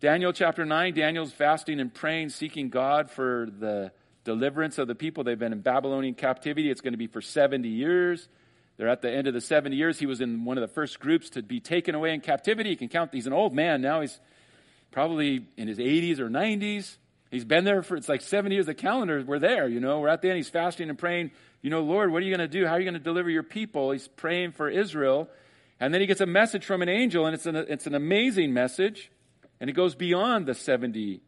[0.00, 3.92] Daniel chapter 9, Daniel's fasting and praying, seeking God for the
[4.24, 5.24] deliverance of the people.
[5.24, 6.70] They've been in Babylonian captivity.
[6.70, 8.28] It's going to be for 70 years.
[8.76, 9.98] They're at the end of the 70 years.
[9.98, 12.70] He was in one of the first groups to be taken away in captivity.
[12.70, 14.00] You can count, he's an old man now.
[14.00, 14.18] He's
[14.90, 16.96] probably in his 80s or 90s.
[17.30, 18.66] He's been there for, it's like 70 years.
[18.66, 20.00] The calendar, we're there, you know.
[20.00, 20.36] We're at the end.
[20.36, 21.30] He's fasting and praying,
[21.62, 22.66] you know, Lord, what are you going to do?
[22.66, 23.90] How are you going to deliver your people?
[23.90, 25.28] He's praying for Israel.
[25.80, 28.52] And then he gets a message from an angel, and it's an, it's an amazing
[28.52, 29.10] message.
[29.60, 31.20] And it goes beyond the 70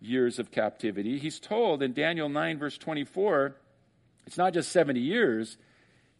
[0.00, 1.18] years of captivity.
[1.18, 3.56] He's told in Daniel 9, verse 24,
[4.26, 5.56] it's not just 70 years,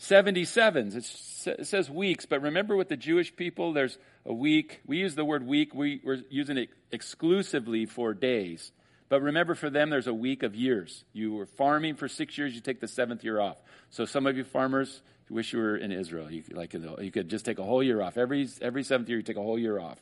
[0.01, 1.47] 77s.
[1.47, 4.81] it says weeks, but remember with the Jewish people, there's a week.
[4.87, 8.73] We use the word week, we, we're using it exclusively for days.
[9.11, 11.05] But remember, for them, there's a week of years.
[11.13, 13.59] You were farming for six years, you take the seventh year off.
[13.91, 16.31] So some of you farmers, wish you were in Israel.
[16.31, 18.17] You, like, you could just take a whole year off.
[18.17, 19.99] Every, every seventh year, you take a whole year off.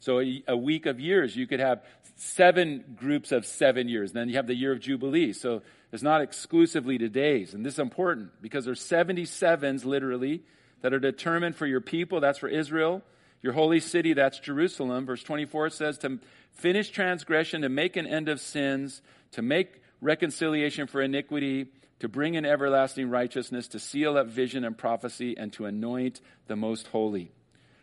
[0.00, 1.82] So a, a, week of years, you could have
[2.16, 4.12] seven groups of seven years.
[4.12, 5.32] Then you have the year of Jubilee.
[5.32, 7.54] So it's not exclusively to days.
[7.54, 10.42] And this is important because there's 77s literally
[10.82, 12.20] that are determined for your people.
[12.20, 13.02] That's for Israel.
[13.42, 15.06] Your holy city, that's Jerusalem.
[15.06, 16.18] Verse 24 says to
[16.52, 19.00] finish transgression, to make an end of sins,
[19.32, 21.66] to make reconciliation for iniquity,
[22.00, 26.56] to bring in everlasting righteousness, to seal up vision and prophecy, and to anoint the
[26.56, 27.32] most holy.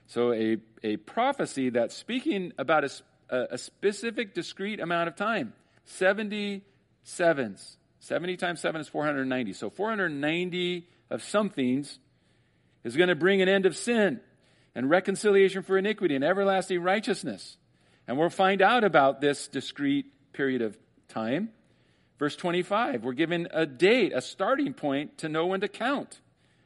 [0.08, 2.84] So, a, a prophecy that's speaking about
[3.30, 5.54] a, a specific, discrete amount of time
[5.86, 6.64] 70
[7.04, 7.78] sevens.
[8.00, 9.54] 70 times 7 is 490.
[9.54, 12.00] So, 490 of somethings
[12.84, 14.20] is going to bring an end of sin
[14.76, 17.58] and reconciliation for iniquity and everlasting righteousness.
[18.08, 20.78] And we'll find out about this discrete period of
[21.08, 21.50] time.
[22.20, 26.22] Verse 25, we're given a date, a starting point to know when to count.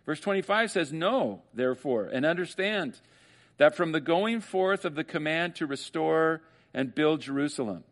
[0.06, 3.00] Verse 25 says, Know, therefore, and understand
[3.60, 6.42] that from the going forth of the command to restore
[6.74, 7.84] and build Jerusalem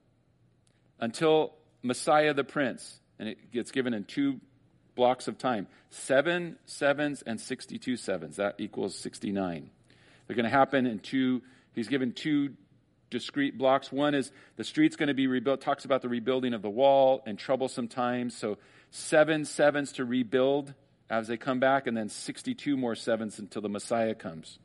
[0.99, 1.53] until
[1.83, 4.39] Messiah the Prince, and it gets given in two
[4.95, 8.37] blocks of time seven sevens and 62 sevens.
[8.37, 9.69] That equals 69.
[10.25, 11.41] They're going to happen in two,
[11.75, 12.53] he's given two
[13.09, 13.91] discrete blocks.
[13.91, 17.21] One is the street's going to be rebuilt, talks about the rebuilding of the wall
[17.25, 18.35] and troublesome times.
[18.35, 18.57] So
[18.91, 20.73] seven sevens to rebuild
[21.09, 24.59] as they come back, and then 62 more sevens until the Messiah comes.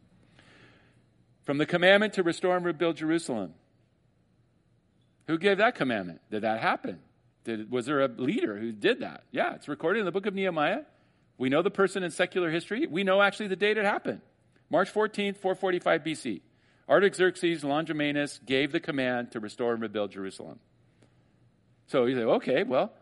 [1.45, 3.55] From the commandment to restore and rebuild Jerusalem.
[5.27, 6.21] Who gave that commandment?
[6.31, 7.01] Did that happen?
[7.45, 9.25] Did, was there a leader who did that?
[9.33, 10.83] Yeah, it's recorded in the book of Nehemiah.
[11.39, 12.87] We know the person in secular history.
[12.87, 14.21] We know actually the date it happened.
[14.71, 16.41] March 14th, 445 BC.
[16.89, 20.61] Artaxerxes Longimanus gave the command to restore and rebuild Jerusalem.
[21.87, 22.93] So you say, okay, well,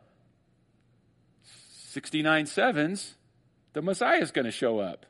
[1.88, 3.14] 69 sevens,
[3.72, 5.06] the Messiah is going to show up.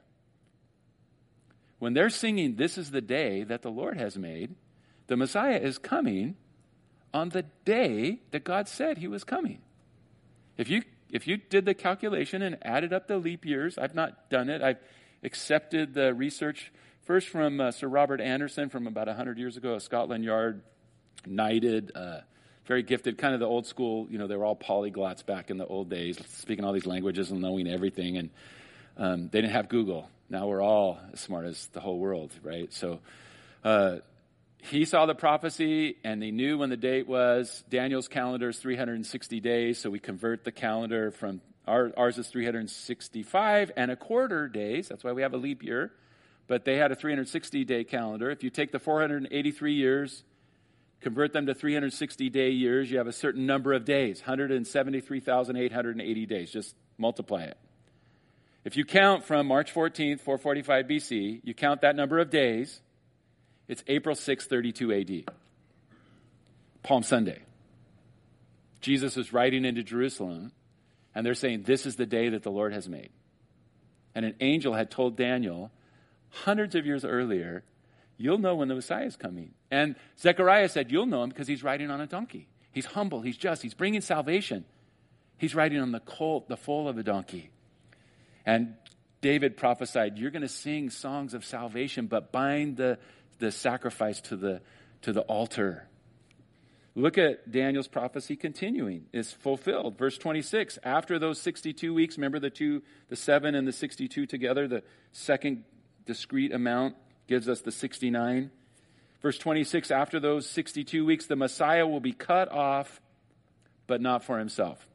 [1.81, 4.55] When they're singing, This is the day that the Lord has made,
[5.09, 6.37] the Messiah is coming
[7.13, 9.59] on the day that God said he was coming.
[10.57, 14.31] If you, if you did the calculation and added up the leap years, I've not
[14.31, 14.79] done it, I've
[15.25, 16.71] accepted the research
[17.11, 20.63] First, from uh, Sir Robert Anderson from about 100 years ago, a Scotland Yard
[21.27, 22.21] knighted, uh,
[22.67, 25.59] very gifted, kind of the old school, you know, they were all polyglots back in
[25.59, 28.17] the old days, speaking all these languages and knowing everything.
[28.17, 28.31] And
[28.97, 30.09] um, they didn't have Google.
[30.31, 32.73] Now we're all as smart as the whole world, right?
[32.73, 33.01] So
[33.63, 33.97] uh,
[34.59, 37.63] he saw the prophecy and he knew when the date was.
[37.69, 43.73] Daniel's calendar is 360 days, so we convert the calendar from our, ours is 365
[43.77, 44.89] and a quarter days.
[44.89, 45.93] That's why we have a leap year
[46.51, 48.29] but they had a 360 day calendar.
[48.29, 50.25] If you take the 483 years,
[51.01, 56.51] convert them to 360 day years, you have a certain number of days 173,880 days.
[56.51, 57.57] Just multiply it.
[58.65, 62.81] If you count from March 14th, 445 BC, you count that number of days,
[63.69, 65.35] it's April 6, 32 AD.
[66.83, 67.43] Palm Sunday.
[68.81, 70.53] Jesus is riding into Jerusalem,
[71.15, 73.11] and they're saying, This is the day that the Lord has made.
[74.15, 75.71] And an angel had told Daniel
[76.31, 77.65] hundreds of years earlier,
[78.17, 79.53] you'll know when the Messiah is coming.
[79.71, 82.49] And Zechariah said, You'll know him because he's riding on a donkey.
[82.73, 84.65] He's humble, he's just, he's bringing salvation.
[85.39, 87.51] He's riding on the colt, the foal of a donkey.
[88.47, 88.75] And
[89.21, 92.99] David prophesied, You're going to sing songs of salvation, but bind the,
[93.39, 94.61] the sacrifice to the,
[95.03, 95.87] to the altar.
[96.95, 99.07] Look at Daniel's prophecy continuing.
[99.13, 99.97] It's fulfilled.
[99.97, 100.79] Verse 26.
[100.83, 104.83] After those 62 weeks, remember the two, the seven and the 62 together, the
[105.13, 105.65] second
[106.05, 106.97] discrete amount
[107.29, 108.51] gives us the 69.
[109.23, 113.01] Verse 26 After those 62 weeks, the Messiah will be cut off,
[113.87, 114.87] but not for himself.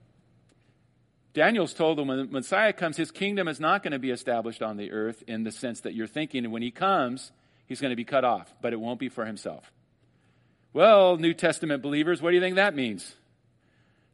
[1.36, 4.64] Daniel's told them when the Messiah comes, his kingdom is not going to be established
[4.64, 6.50] on the earth in the sense that you're thinking.
[6.50, 7.32] When he comes,
[7.68, 9.72] he's going to be cut off, but it won't be for himself.
[10.74, 13.16] Well, New Testament believers, what do you think that means?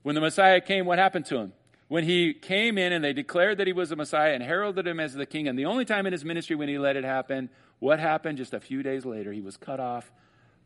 [0.02, 1.54] When the Messiah came, what happened to him?
[1.92, 4.98] when he came in and they declared that he was the Messiah and heralded him
[4.98, 7.50] as the king, and the only time in his ministry when he let it happen,
[7.80, 9.34] what happened just a few days later?
[9.34, 10.10] He was cut off.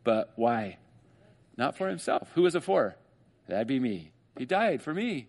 [0.04, 0.78] But why?
[1.58, 2.30] Not for himself.
[2.36, 2.96] Who was it for?
[3.48, 4.12] That'd be me.
[4.38, 5.26] He died for me.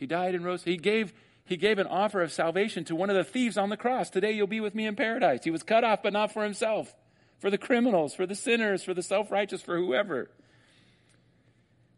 [0.00, 0.64] He died and rose.
[0.64, 1.12] He gave,
[1.44, 4.08] he gave an offer of salvation to one of the thieves on the cross.
[4.08, 5.44] Today you'll be with me in paradise.
[5.44, 6.94] He was cut off, but not for himself.
[7.38, 10.30] For the criminals, for the sinners, for the self righteous, for whoever.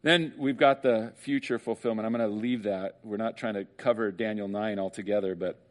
[0.01, 2.05] Then we've got the future fulfillment.
[2.05, 2.99] I'm going to leave that.
[3.05, 5.61] We're not trying to cover Daniel 9 altogether, but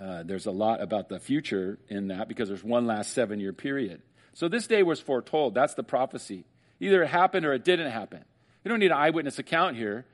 [0.00, 3.52] uh, there's a lot about the future in that because there's one last seven year
[3.52, 4.02] period.
[4.34, 5.54] So this day was foretold.
[5.54, 6.44] That's the prophecy.
[6.80, 8.24] Either it happened or it didn't happen.
[8.64, 10.06] You don't need an eyewitness account here.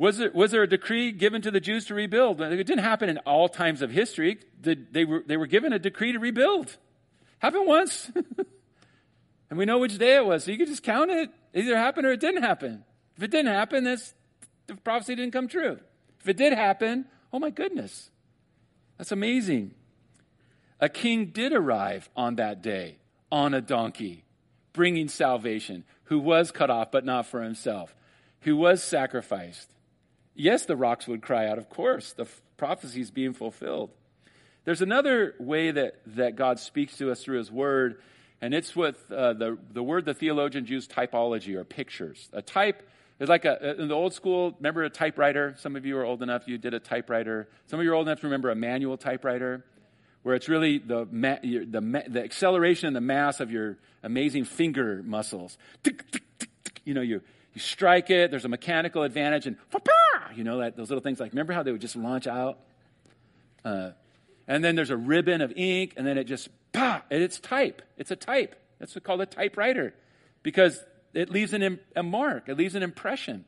[0.00, 2.40] Was there, was there a decree given to the Jews to rebuild?
[2.40, 4.38] It didn't happen in all times of history.
[4.58, 6.74] They were, they were given a decree to rebuild.
[7.38, 8.10] Happened once.
[9.50, 11.28] And we know which day it was, so you could just count it.
[11.52, 12.84] It either happened or it didn't happen.
[13.16, 14.14] If it didn't happen, that's,
[14.68, 15.80] the prophecy didn't come true.
[16.20, 18.10] If it did happen, oh my goodness,
[18.96, 19.74] that's amazing.
[20.78, 22.98] A king did arrive on that day
[23.32, 24.22] on a donkey,
[24.72, 27.92] bringing salvation, who was cut off, but not for himself,
[28.42, 29.68] who was sacrificed.
[30.34, 32.12] Yes, the rocks would cry out, of course.
[32.12, 32.26] The
[32.56, 33.90] prophecy is being fulfilled.
[34.64, 38.00] There's another way that, that God speaks to us through his word,
[38.40, 42.28] and it's with uh, the, the word the theologians use typology or pictures.
[42.32, 45.54] A type is like a, in the old school, remember a typewriter?
[45.58, 47.48] Some of you are old enough, you did a typewriter.
[47.66, 49.64] Some of you are old enough to remember a manual typewriter
[50.22, 55.56] where it's really the, the, the acceleration and the mass of your amazing finger muscles.
[56.84, 57.22] You know, you,
[57.54, 59.56] you strike it, there's a mechanical advantage, and
[60.34, 62.58] you know, that, those little things like, remember how they would just launch out?
[63.64, 63.90] Uh,
[64.46, 67.82] and then there's a ribbon of ink, and then it just, pa, and it's type.
[67.96, 68.56] It's a type.
[68.78, 69.94] That's what's called a typewriter
[70.42, 73.44] because it leaves an, a mark, it leaves an impression.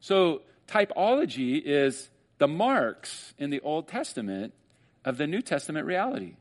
[0.00, 2.08] So, typology is
[2.38, 4.54] the marks in the Old Testament
[5.04, 6.34] of the New Testament reality.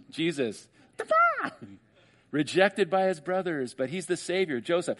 [0.10, 0.66] Jesus,
[2.30, 4.60] rejected by his brothers, but he's the Savior.
[4.60, 4.98] Joseph,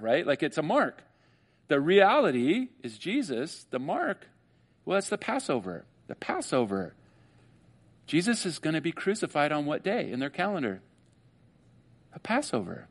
[0.00, 0.26] right?
[0.26, 1.02] Like it's a mark.
[1.68, 4.26] The reality is Jesus, the mark,
[4.88, 5.84] well, it's the Passover.
[6.06, 6.94] The Passover.
[8.06, 10.80] Jesus is going to be crucified on what day in their calendar?
[12.14, 12.88] A Passover.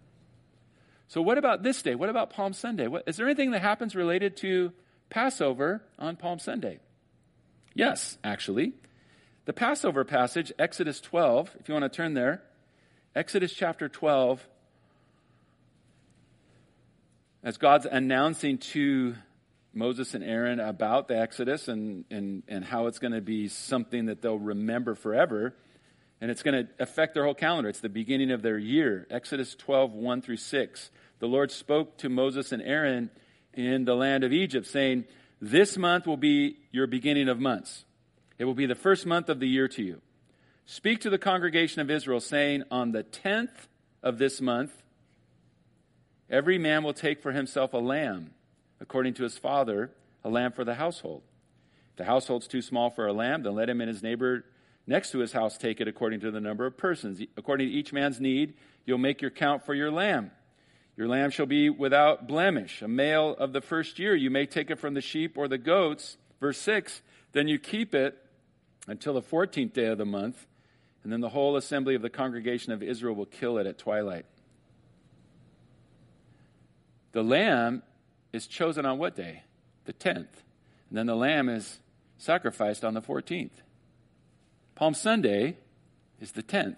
[1.08, 1.96] So, what about this day?
[1.96, 2.86] What about Palm Sunday?
[2.86, 4.74] What, is there anything that happens related to
[5.10, 6.80] Passover on Palm Sunday?
[7.74, 8.74] Yes, actually.
[9.46, 12.44] The Passover passage, Exodus 12, if you want to turn there,
[13.16, 14.48] Exodus chapter 12,
[17.44, 19.16] as God's announcing to
[19.74, 24.08] Moses and Aaron about the Exodus and, and, and how it's going to be something
[24.08, 25.54] that they'll remember forever.
[26.20, 27.70] And it's going to affect their whole calendar.
[27.70, 29.06] It's the beginning of their year.
[29.12, 30.90] Exodus 12, 1 through 6.
[31.20, 33.12] The Lord spoke to Moses and Aaron
[33.54, 35.06] in the land of Egypt, saying,
[35.40, 37.86] this month will be your beginning of months.
[38.40, 40.02] It will be the first month of the year to you.
[40.66, 43.68] Speak to the congregation of Israel, saying, On the tenth
[44.02, 44.72] of this month,
[46.30, 48.32] every man will take for himself a lamb,
[48.80, 49.92] according to his father,
[50.24, 51.24] a lamb for the household.
[51.92, 54.46] If the household's too small for a lamb, then let him and his neighbor
[54.86, 57.22] next to his house take it according to the number of persons.
[57.36, 58.54] According to each man's need,
[58.86, 60.32] you'll make your count for your lamb.
[60.96, 64.16] Your lamb shall be without blemish, a male of the first year.
[64.16, 66.18] You may take it from the sheep or the goats.
[66.40, 67.02] Verse 6
[67.34, 68.18] Then you keep it
[68.88, 70.48] until the 14th day of the month,
[71.04, 74.26] and then the whole assembly of the congregation of Israel will kill it at twilight.
[77.12, 77.84] The lamb
[78.34, 79.44] is chosen on what day?
[79.86, 80.28] The 10th.
[80.90, 81.80] And then the lamb is
[82.18, 83.52] sacrificed on the 14th.
[84.76, 85.58] Palm Sunday
[86.22, 86.78] is the 10th.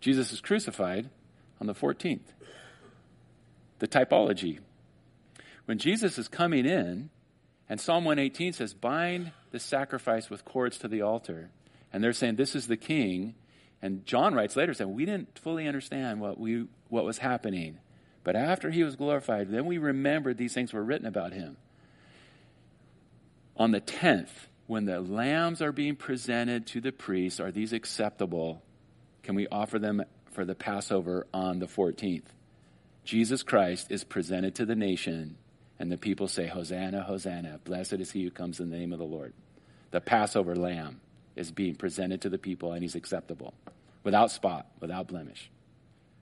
[0.00, 1.08] Jesus is crucified
[1.60, 2.20] on the 14th
[3.78, 4.60] the typology.
[5.66, 7.10] When Jesus is coming in,
[7.68, 11.50] and Psalm 118 says, bind the sacrifice with cords to the altar.
[11.92, 13.34] And they're saying, this is the king.
[13.80, 17.78] And John writes later saying, we didn't fully understand what, we, what was happening.
[18.24, 21.56] But after he was glorified, then we remembered these things were written about him.
[23.56, 24.30] On the 10th,
[24.66, 28.62] when the lambs are being presented to the priests, are these acceptable?
[29.22, 30.02] Can we offer them
[30.32, 32.24] for the Passover on the 14th?
[33.04, 35.36] Jesus Christ is presented to the nation,
[35.78, 38.98] and the people say, Hosanna, Hosanna, blessed is he who comes in the name of
[38.98, 39.34] the Lord.
[39.90, 41.00] The Passover lamb
[41.36, 43.52] is being presented to the people, and he's acceptable,
[44.02, 45.50] without spot, without blemish.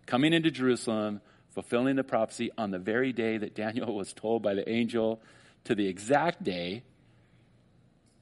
[0.06, 1.20] Coming into Jerusalem,
[1.54, 5.20] fulfilling the prophecy on the very day that Daniel was told by the angel
[5.64, 6.82] to the exact day,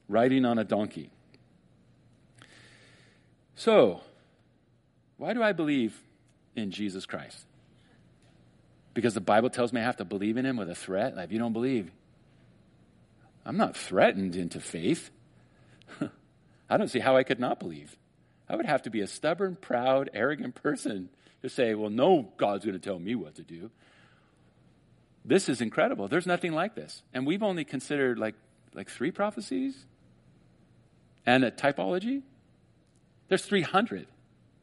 [0.07, 1.09] riding on a donkey.
[3.55, 4.01] So,
[5.17, 5.99] why do I believe
[6.55, 7.45] in Jesus Christ?
[8.93, 11.15] because the Bible tells me I have to believe in him with a threat.
[11.15, 11.91] Like, if you don't believe,
[13.45, 15.09] I'm not threatened into faith.
[16.69, 17.97] I don't see how I could not believe.
[18.49, 21.09] I would have to be a stubborn, proud, arrogant person
[21.41, 23.71] to say, well, no, God's going to tell me what to do.
[25.23, 26.07] This is incredible.
[26.07, 27.03] There's nothing like this.
[27.13, 28.35] And we've only considered like,
[28.73, 29.75] like three prophecies
[31.25, 32.23] and a typology.
[33.27, 34.07] There's 300,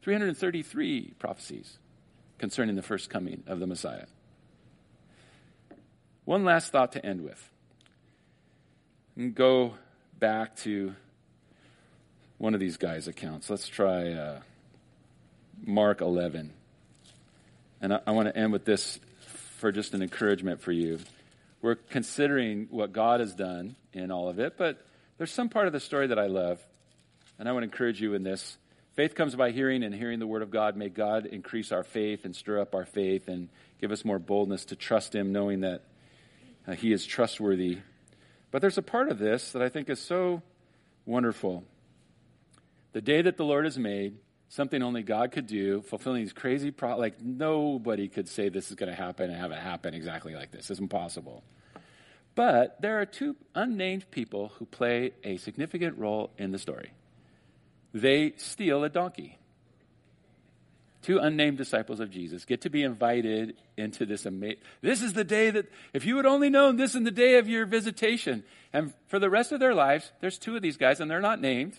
[0.01, 1.77] 333 prophecies
[2.37, 4.05] concerning the first coming of the Messiah.
[6.25, 7.49] One last thought to end with.
[9.15, 9.75] And go
[10.19, 10.93] back to
[12.37, 13.49] one of these guys' accounts.
[13.49, 14.39] Let's try uh,
[15.65, 16.53] Mark 11.
[17.81, 18.99] And I, I want to end with this
[19.57, 20.99] for just an encouragement for you.
[21.61, 24.85] We're considering what God has done in all of it, but
[25.17, 26.65] there's some part of the story that I love,
[27.37, 28.57] and I want to encourage you in this
[28.99, 30.75] Faith comes by hearing and hearing the word of God.
[30.75, 33.47] May God increase our faith and stir up our faith and
[33.79, 35.83] give us more boldness to trust Him, knowing that
[36.67, 37.77] uh, He is trustworthy.
[38.51, 40.41] But there's a part of this that I think is so
[41.05, 41.63] wonderful.
[42.91, 44.17] The day that the Lord has made,
[44.49, 48.75] something only God could do, fulfilling these crazy, pro- like nobody could say this is
[48.75, 50.69] going to happen and have it happen exactly like this.
[50.69, 51.43] It's impossible.
[52.35, 56.91] But there are two unnamed people who play a significant role in the story.
[57.93, 59.37] They steal a donkey.
[61.01, 64.59] Two unnamed disciples of Jesus get to be invited into this amazing.
[64.81, 67.47] This is the day that, if you had only known this in the day of
[67.47, 68.43] your visitation.
[68.73, 71.39] And for the rest of their lives, there's two of these guys, and they're not
[71.39, 71.77] named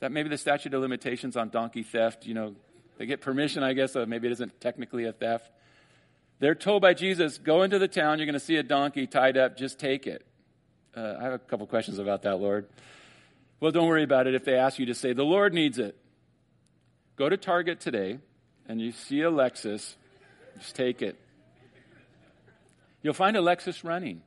[0.00, 2.54] that maybe the statute of limitations on donkey theft, you know,
[2.98, 5.50] they get permission, I guess, so maybe it isn't technically a theft.
[6.40, 9.36] They're told by Jesus, go into the town, you're going to see a donkey tied
[9.36, 10.24] up, just take it.
[10.96, 12.66] Uh, I have a couple questions about that, Lord.
[13.60, 15.96] Well, don't worry about it if they ask you to say, the Lord needs it.
[17.16, 18.18] Go to Target today
[18.68, 19.94] and you see a Lexus,
[20.58, 21.18] just take it.
[23.02, 24.22] You'll find a Lexus running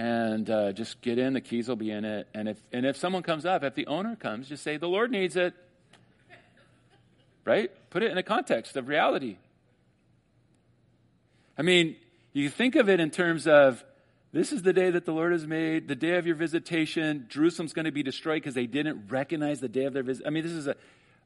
[0.00, 1.34] and uh, just get in.
[1.34, 2.26] The keys will be in it.
[2.32, 5.10] And if and if someone comes up, if the owner comes, just say the Lord
[5.10, 5.54] needs it.
[7.44, 7.70] Right?
[7.88, 9.38] Put it in a context of reality.
[11.56, 11.96] I mean,
[12.32, 13.82] you think of it in terms of
[14.32, 17.26] this is the day that the Lord has made, the day of your visitation.
[17.28, 20.26] Jerusalem's going to be destroyed because they didn't recognize the day of their visit.
[20.26, 20.76] I mean, this is a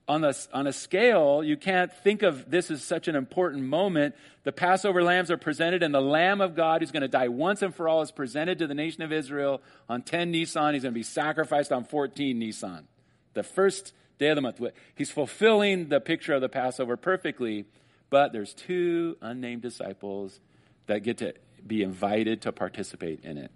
[0.07, 4.14] on a, on a scale, you can't think of this as such an important moment.
[4.42, 7.62] The Passover lambs are presented, and the Lamb of God, who's going to die once
[7.62, 10.74] and for all, is presented to the nation of Israel on 10 Nisan.
[10.74, 12.86] He's going to be sacrificed on 14 Nisan,
[13.32, 14.61] the first day of the month.
[14.94, 17.64] He's fulfilling the picture of the Passover perfectly,
[18.11, 20.38] but there's two unnamed disciples
[20.86, 21.32] that get to
[21.66, 23.50] be invited to participate in it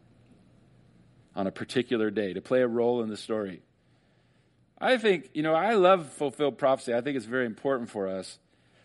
[1.37, 3.61] on a particular day, to play a role in the story.
[4.81, 6.95] I think, you know, I love fulfilled prophecy.
[6.95, 8.39] I think it's very important for us.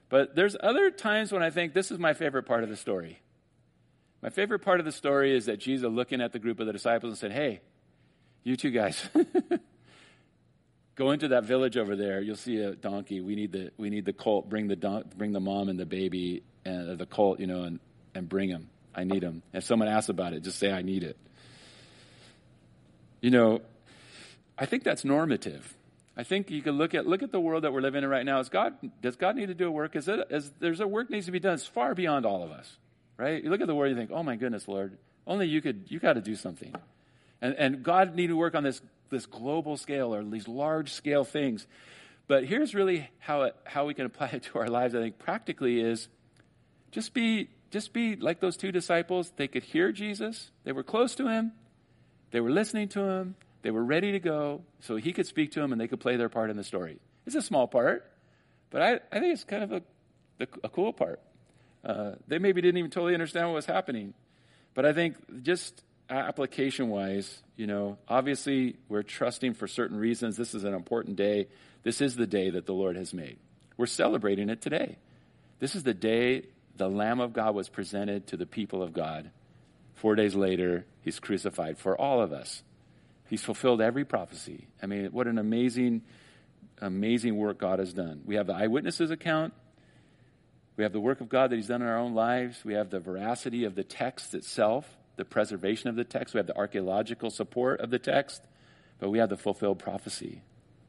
[0.10, 3.20] But there's other times when I think this is my favorite part of the story.
[4.22, 6.74] My favorite part of the story is that Jesus looking at the group of the
[6.74, 7.62] disciples and said, Hey,
[8.44, 9.02] you two guys,
[10.96, 12.22] go into that village over there.
[12.22, 13.22] You'll see a donkey.
[13.22, 14.50] We need the, we need the colt.
[14.50, 17.80] Bring the, don- bring the mom and the baby and the colt, you know, and,
[18.16, 18.70] and bring them.
[18.96, 19.44] I need them.
[19.54, 21.18] If someone asks about it, just say, I need it.
[23.22, 23.62] You know,
[24.58, 25.76] I think that's normative.
[26.16, 28.26] I think you can look at look at the world that we're living in right
[28.26, 28.40] now.
[28.40, 29.96] Is God does God need to do a work?
[29.96, 31.56] Is it is there's a work needs to be done?
[31.56, 32.78] It's far beyond all of us,
[33.18, 33.44] right?
[33.44, 36.00] You look at the world, you think, oh my goodness, Lord, only you could you
[36.00, 36.76] got to do something,
[37.42, 41.24] and and God need to work on this this global scale or these large scale
[41.24, 41.66] things.
[42.28, 44.94] But here's really how it, how we can apply it to our lives.
[44.94, 46.10] I think practically is
[46.92, 49.34] just be just be like those two disciples.
[49.36, 50.52] They could hear Jesus.
[50.64, 51.54] They were close to him.
[52.30, 53.36] They were listening to him.
[53.64, 56.18] They were ready to go so he could speak to them and they could play
[56.18, 57.00] their part in the story.
[57.26, 58.10] It's a small part,
[58.70, 61.22] but I, I think it's kind of a, a cool part.
[61.84, 64.14] Uh, they maybe didn't even totally understand what was happening.
[64.74, 70.38] But I think just application wise, you know, obviously we're trusting for certain reasons.
[70.38, 71.48] This is an important day.
[71.84, 73.38] This is the day that the Lord has made.
[73.78, 74.98] We're celebrating it today.
[75.60, 76.44] This is the day
[76.76, 79.30] the Lamb of God was presented to the people of God.
[79.96, 82.64] Four days later, he's crucified for all of us.
[83.34, 84.68] He's fulfilled every prophecy.
[84.80, 86.04] I mean, what an amazing,
[86.80, 88.22] amazing work God has done.
[88.26, 89.56] We have the eyewitnesses account.
[90.78, 92.64] We have the work of God that He's done in our own lives.
[92.64, 96.36] We have the veracity of the text itself, the preservation of the text.
[96.36, 98.44] We have the archaeological support of the text.
[99.00, 100.44] But we have the fulfilled prophecy.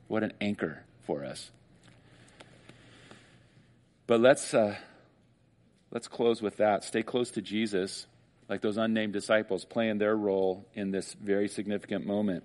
[0.08, 1.50] What an anchor for us.
[4.06, 4.76] But let's, uh,
[5.90, 6.84] let's close with that.
[6.84, 8.06] Stay close to Jesus
[8.48, 12.44] like those unnamed disciples, playing their role in this very significant moment.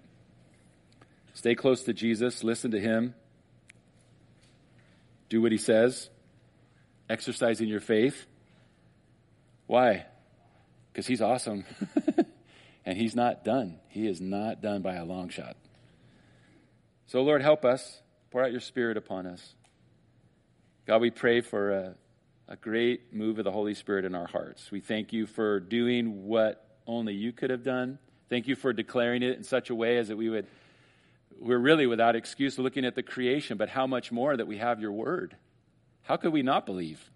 [1.34, 3.14] Stay close to Jesus, listen to him,
[5.30, 6.10] do what he says,
[7.10, 8.26] exercising your faith.
[9.68, 10.06] Why?
[10.92, 11.66] Because he's awesome.
[12.86, 13.80] and he's not done.
[13.90, 15.56] He is not done by a long shot.
[17.08, 18.02] So, Lord, help us.
[18.32, 19.56] Pour out your spirit upon us.
[20.86, 21.96] God, we pray for a
[22.50, 24.72] a great move of the Holy Spirit in our hearts.
[24.72, 28.00] We thank you for doing what only you could have done.
[28.28, 30.48] Thank you for declaring it in such a way as that we would,
[31.40, 34.80] we're really without excuse looking at the creation, but how much more that we have
[34.80, 35.36] your word.
[36.02, 37.12] How could we not believe?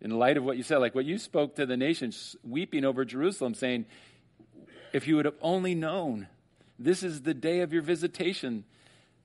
[0.00, 3.04] In light of what you said, like what you spoke to the nations, weeping over
[3.04, 3.86] Jerusalem, saying,
[4.92, 6.26] if you would have only known,
[6.76, 8.64] this is the day of your visitation.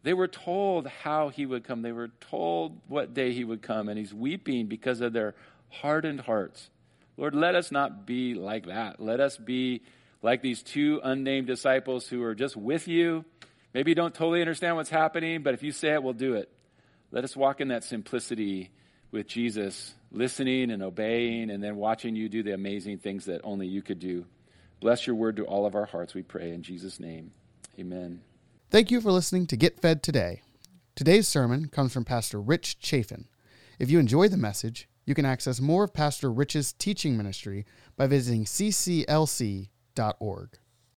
[0.04, 1.82] They were told how he would come.
[1.82, 5.36] They were told what day he would come, and he's weeping because of their
[5.70, 6.70] hardened hearts.
[7.18, 9.00] Lord, let us not be like that.
[9.00, 9.82] Let us be
[10.22, 13.26] like these two unnamed disciples who are just with you.
[13.74, 16.50] Maybe you don't totally understand what's happening, but if you say it, we'll do it.
[17.12, 18.72] Let us walk in that simplicity
[19.12, 23.68] with Jesus, listening and obeying, and then watching you do the amazing things that only
[23.68, 24.26] you could do.
[24.80, 26.52] Bless your word to all of our hearts, we pray.
[26.52, 27.32] In Jesus' name,
[27.80, 28.22] amen.
[28.70, 30.42] Thank you for listening to Get Fed Today.
[30.94, 33.30] Today's sermon comes from Pastor Rich Chaffin.
[33.80, 37.66] If you enjoy the message, you can access more of Pastor Rich's teaching ministry
[37.96, 39.70] by visiting cclc.org.